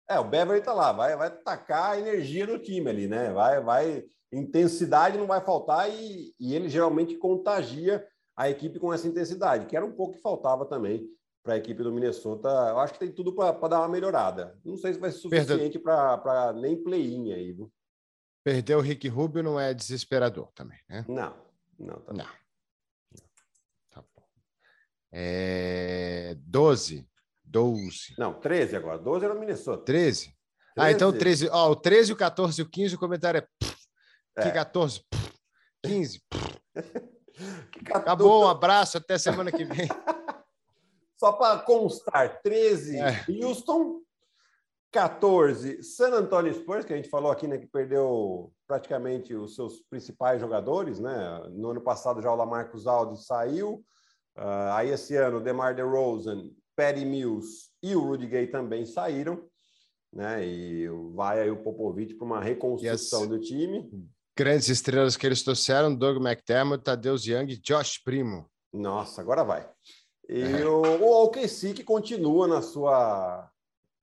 [0.09, 3.31] É, o Beverly tá lá, vai, vai tacar energia no time ali, né?
[3.31, 9.07] Vai, vai, intensidade não vai faltar e, e ele geralmente contagia a equipe com essa
[9.07, 11.07] intensidade, que era um pouco que faltava também
[11.43, 12.47] para a equipe do Minnesota.
[12.47, 14.57] Eu acho que tem tudo para dar uma melhorada.
[14.63, 17.71] Não sei se vai ser suficiente para nem play-in aí, viu?
[18.43, 21.05] Perder o Rick Rubio não é desesperador também, né?
[21.07, 21.35] Não,
[21.79, 22.25] não, tá não.
[23.89, 24.23] Tá bom.
[25.11, 26.35] É...
[26.39, 27.07] 12.
[27.53, 28.15] 12.
[28.17, 28.97] Não, 13 agora.
[28.97, 29.85] 12 era o Minnesota.
[29.85, 30.21] 13?
[30.25, 30.35] 13.
[30.75, 31.49] Ah, então 13.
[31.49, 33.47] Ó, o 13, o 14 e o 15, o comentário é.
[34.39, 34.43] é.
[34.43, 35.01] Que 14?
[35.85, 36.23] 15.
[37.93, 39.87] Acabou, um abraço, até semana que vem.
[41.19, 43.25] Só para constar: 13, é.
[43.45, 44.01] Houston.
[44.91, 49.81] 14, San Antonio Spurs, que a gente falou aqui, né, que perdeu praticamente os seus
[49.89, 51.41] principais jogadores, né?
[51.49, 53.83] No ano passado já o Lamarcus Aldridge saiu.
[54.37, 59.43] Uh, aí esse ano, o DeMar DeRozan Perry Mills e o Rudy Gay também saíram,
[60.11, 60.45] né?
[60.45, 63.29] E vai aí o Popovich para uma reconstrução yes.
[63.29, 63.89] do time.
[64.35, 68.49] Grandes estrelas que eles trouxeram: Doug McDermott, Tadeusz Young e Josh Primo.
[68.71, 69.69] Nossa, agora vai.
[70.27, 70.65] E é.
[70.65, 73.49] o, o OKC que continua na sua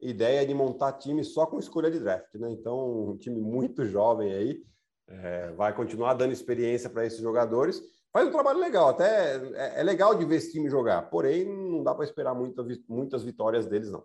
[0.00, 2.50] ideia de montar time só com escolha de draft, né?
[2.50, 4.62] Então, um time muito jovem aí,
[5.08, 8.88] é, vai continuar dando experiência para esses jogadores faz um trabalho legal.
[8.88, 12.64] Até é, é legal de ver esse time jogar, porém não dá para esperar muita,
[12.88, 14.04] muitas vitórias deles, não.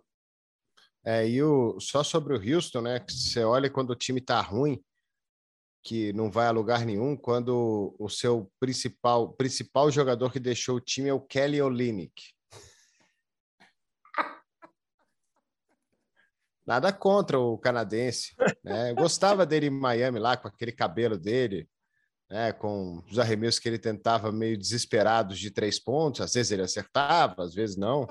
[1.04, 2.98] É, e o, só sobre o Houston, né?
[2.98, 4.82] Que você olha quando o time tá ruim,
[5.82, 10.80] que não vai a lugar nenhum, quando o seu principal, principal jogador que deixou o
[10.80, 12.34] time é o Kelly Olynyk.
[16.66, 18.34] Nada contra o canadense,
[18.64, 18.90] né?
[18.90, 21.68] Eu gostava dele em Miami lá com aquele cabelo dele,
[22.30, 26.62] né, com os arremessos que ele tentava meio desesperados de três pontos, às vezes ele
[26.62, 28.06] acertava, às vezes não.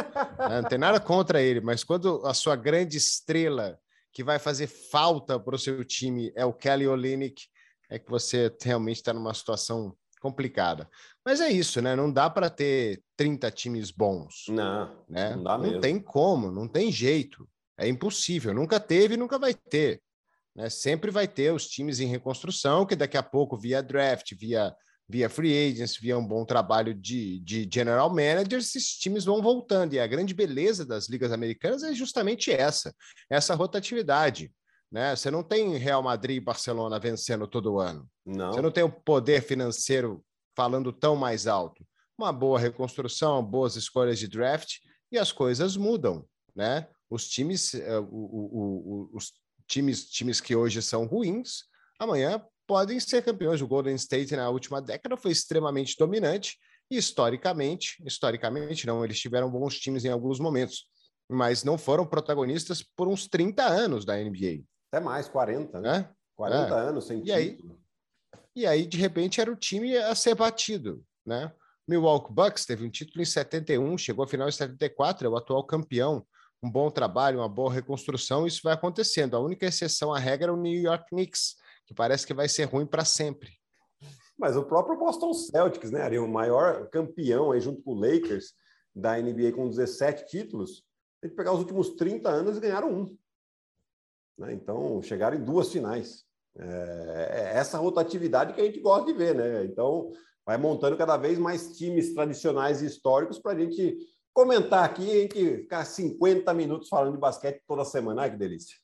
[0.49, 3.77] Né, não tem nada contra ele, mas quando a sua grande estrela
[4.13, 7.43] que vai fazer falta para o seu time é o Kelly Olynyk,
[7.89, 10.89] é que você realmente está numa situação complicada.
[11.23, 11.95] Mas é isso, né?
[11.95, 14.45] Não dá para ter 30 times bons.
[14.47, 15.35] Não, né?
[15.35, 15.73] não dá mesmo.
[15.73, 17.47] Não tem como, não tem jeito.
[17.77, 18.53] É impossível.
[18.53, 20.01] Nunca teve e nunca vai ter.
[20.55, 20.69] Né?
[20.69, 24.73] Sempre vai ter os times em reconstrução, que daqui a pouco, via draft, via,
[25.07, 29.93] via free agents, via um bom trabalho de, de general manager, esses times vão voltando.
[29.93, 32.95] E a grande beleza das ligas americanas é justamente essa,
[33.29, 34.51] essa rotatividade.
[34.91, 35.15] Né?
[35.15, 38.07] Você não tem Real Madrid e Barcelona vencendo todo ano.
[38.25, 38.53] Não.
[38.53, 40.23] Você não tem o poder financeiro
[40.55, 41.85] falando tão mais alto.
[42.17, 44.77] Uma boa reconstrução, boas escolhas de draft
[45.11, 46.25] e as coisas mudam,
[46.55, 46.87] né?
[47.09, 49.33] Os times, uh, o, o, o, os
[49.67, 51.63] times, times que hoje são ruins,
[51.99, 53.61] amanhã podem ser campeões.
[53.61, 56.57] O Golden State na última década foi extremamente dominante
[56.89, 60.87] e historicamente, historicamente não, eles tiveram bons times em alguns momentos,
[61.29, 64.63] mas não foram protagonistas por uns 30 anos da NBA.
[64.91, 66.09] Até mais, 40, né?
[66.09, 66.15] É?
[66.35, 66.79] 40 é.
[66.79, 67.57] anos sem e Aí,
[68.55, 71.51] e aí, de repente, era o time a ser batido, né?
[71.87, 75.63] Milwaukee Bucks teve um título em 71, chegou à final em 74, é o atual
[75.63, 76.25] campeão
[76.61, 79.35] um bom trabalho, uma boa reconstrução, isso vai acontecendo.
[79.35, 82.65] A única exceção à regra é o New York Knicks, que parece que vai ser
[82.65, 83.51] ruim para sempre.
[84.37, 88.53] Mas o próprio Boston Celtics, né, Ari, o maior campeão aí junto com o Lakers
[88.93, 90.83] da NBA com 17 títulos,
[91.21, 93.17] tem que pegar os últimos 30 anos e ganharam um.
[94.37, 94.53] Né?
[94.53, 96.23] Então, chegaram em duas finais.
[96.57, 99.65] É, é essa rotatividade que a gente gosta de ver, né?
[99.65, 100.11] Então,
[100.45, 103.97] vai montando cada vez mais times tradicionais e históricos para a gente
[104.35, 108.23] comentar aqui, a gente ficar 50 minutos falando de basquete toda semana.
[108.23, 108.75] Ai, que delícia.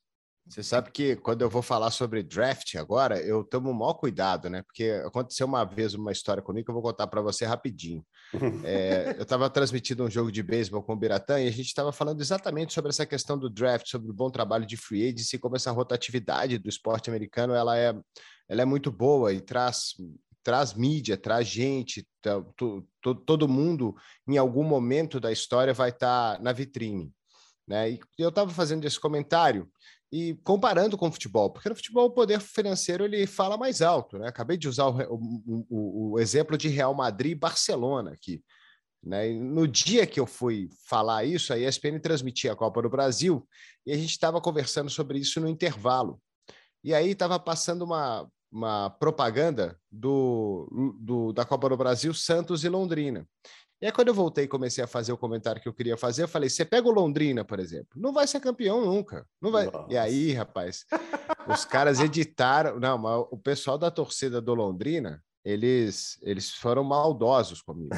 [0.47, 4.49] Você sabe que quando eu vou falar sobre draft agora, eu tomo o maior cuidado,
[4.49, 4.63] né?
[4.63, 8.03] Porque aconteceu uma vez uma história comigo que eu vou contar para você rapidinho.
[8.63, 11.91] É, eu estava transmitindo um jogo de beisebol com o Biratã e a gente estava
[11.91, 15.57] falando exatamente sobre essa questão do draft, sobre o bom trabalho de free agency, como
[15.57, 17.93] essa rotatividade do esporte americano ela é,
[18.47, 19.95] ela é muito boa e traz
[20.43, 22.07] traz mídia, traz gente,
[23.25, 23.95] todo mundo
[24.27, 27.11] em algum momento da história vai estar tá na vitrine.
[27.67, 27.91] Né?
[27.91, 29.69] E eu estava fazendo esse comentário
[30.11, 34.19] e comparando com o futebol, porque no futebol o poder financeiro ele fala mais alto.
[34.19, 34.27] Né?
[34.27, 35.15] Acabei de usar o,
[35.69, 38.43] o, o, exemplo de Real Madrid e Barcelona aqui.
[39.01, 39.29] Né?
[39.33, 43.47] No dia que eu fui falar isso, a ESPN transmitia a Copa do Brasil
[43.85, 46.21] e a gente estava conversando sobre isso no intervalo.
[46.83, 52.69] E aí estava passando uma, uma propaganda do, do, da Copa do Brasil, Santos e
[52.69, 53.25] Londrina.
[53.81, 56.23] E aí, quando eu voltei e comecei a fazer o comentário que eu queria fazer,
[56.23, 59.25] eu falei: você pega o Londrina, por exemplo, não vai ser campeão nunca.
[59.41, 59.65] Não vai.
[59.65, 59.87] Nossa.
[59.89, 60.85] E aí, rapaz,
[61.47, 62.79] os caras editaram.
[62.79, 67.95] Não, mas o pessoal da torcida do Londrina, eles, eles foram maldosos comigo.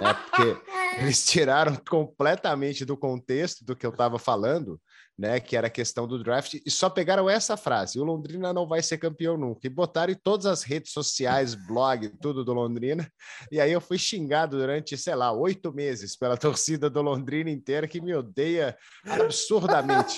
[0.00, 0.14] Né?
[0.14, 0.56] Porque
[0.98, 4.80] eles tiraram completamente do contexto do que eu estava falando
[5.18, 8.68] né, que era a questão do draft, e só pegaram essa frase: o Londrina não
[8.68, 13.10] vai ser campeão nunca, e botaram em todas as redes sociais, blog, tudo do Londrina,
[13.50, 17.88] e aí eu fui xingado durante, sei lá, oito meses pela torcida do Londrina inteira,
[17.88, 20.16] que me odeia absurdamente.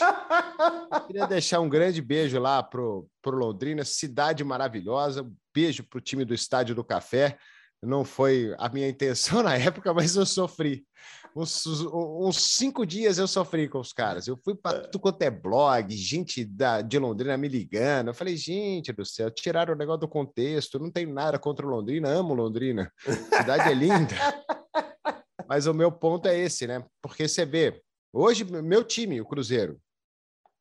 [1.06, 6.24] Queria deixar um grande beijo lá pro, pro Londrina, cidade maravilhosa, um beijo pro time
[6.26, 7.38] do Estádio do Café,
[7.82, 10.84] não foi a minha intenção na época, mas eu sofri
[11.34, 14.26] uns, uns cinco dias eu sofri com os caras.
[14.26, 14.80] Eu fui para é.
[14.82, 18.08] tudo quanto é blog, gente da, de Londrina me ligando.
[18.08, 20.78] Eu falei, gente do céu, tiraram o negócio do contexto.
[20.78, 22.92] Não tenho nada contra Londrina, amo Londrina.
[23.06, 23.12] A
[23.42, 24.14] cidade é linda.
[25.48, 26.84] Mas o meu ponto é esse, né?
[27.02, 29.80] Porque você vê, hoje, meu time, o Cruzeiro,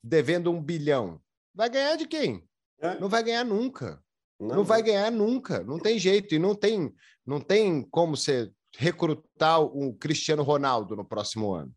[0.04, 1.22] devendo um bilhão,
[1.54, 2.44] vai ganhar de quem?
[2.82, 3.00] É.
[3.00, 4.02] Não vai ganhar nunca.
[4.40, 6.94] Não, não vai ganhar nunca, não tem jeito e não tem,
[7.26, 11.74] não tem como você recrutar o Cristiano Ronaldo no próximo ano.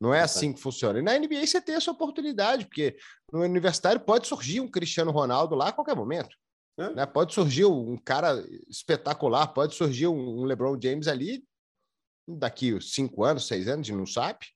[0.00, 0.98] Não é assim que funciona.
[0.98, 2.96] E na NBA você tem essa oportunidade, porque
[3.32, 6.36] no universitário pode surgir um Cristiano Ronaldo lá a qualquer momento.
[6.78, 6.94] É.
[6.94, 7.06] Né?
[7.06, 11.44] Pode surgir um cara espetacular, pode surgir um LeBron James ali
[12.26, 14.46] daqui cinco anos, seis anos, não sabe.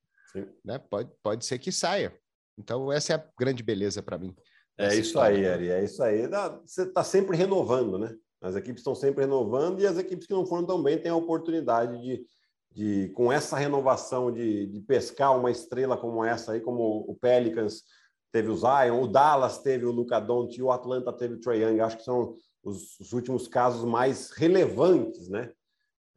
[0.65, 0.79] Né?
[0.79, 2.17] Pode, pode ser que saia.
[2.57, 4.37] Então, essa é a grande beleza para mim.
[4.79, 5.71] É isso aí, Ari.
[5.71, 6.29] É isso aí.
[6.65, 8.15] Você está sempre renovando, né?
[8.43, 11.17] As equipes estão sempre renovando e as equipes que não foram tão bem têm a
[11.17, 12.27] oportunidade de,
[12.73, 17.85] de com essa renovação, de, de pescar uma estrela como essa aí, como o Pelicans
[18.33, 21.81] teve o Zion, o Dallas teve o Luca Doncic o Atlanta teve o Trae Young.
[21.81, 22.35] Acho que são
[22.65, 25.53] os, os últimos casos mais relevantes, né?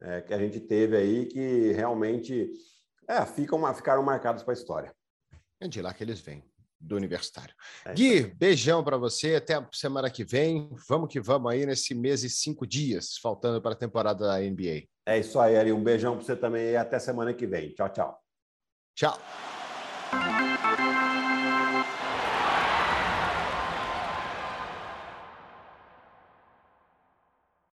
[0.00, 2.52] É, que a gente teve aí que realmente
[3.08, 4.94] é, ficam, ficaram marcados para a história.
[5.60, 6.42] É de lá que eles vêm
[6.80, 7.54] do Universitário.
[7.84, 10.68] É Gui, beijão para você, até a semana que vem.
[10.88, 14.84] Vamos que vamos aí nesse mês e cinco dias, faltando para a temporada da NBA.
[15.06, 15.72] É isso aí, Ari.
[15.72, 17.72] Um beijão para você também e até semana que vem.
[17.72, 18.20] Tchau, tchau.
[18.94, 20.55] Tchau.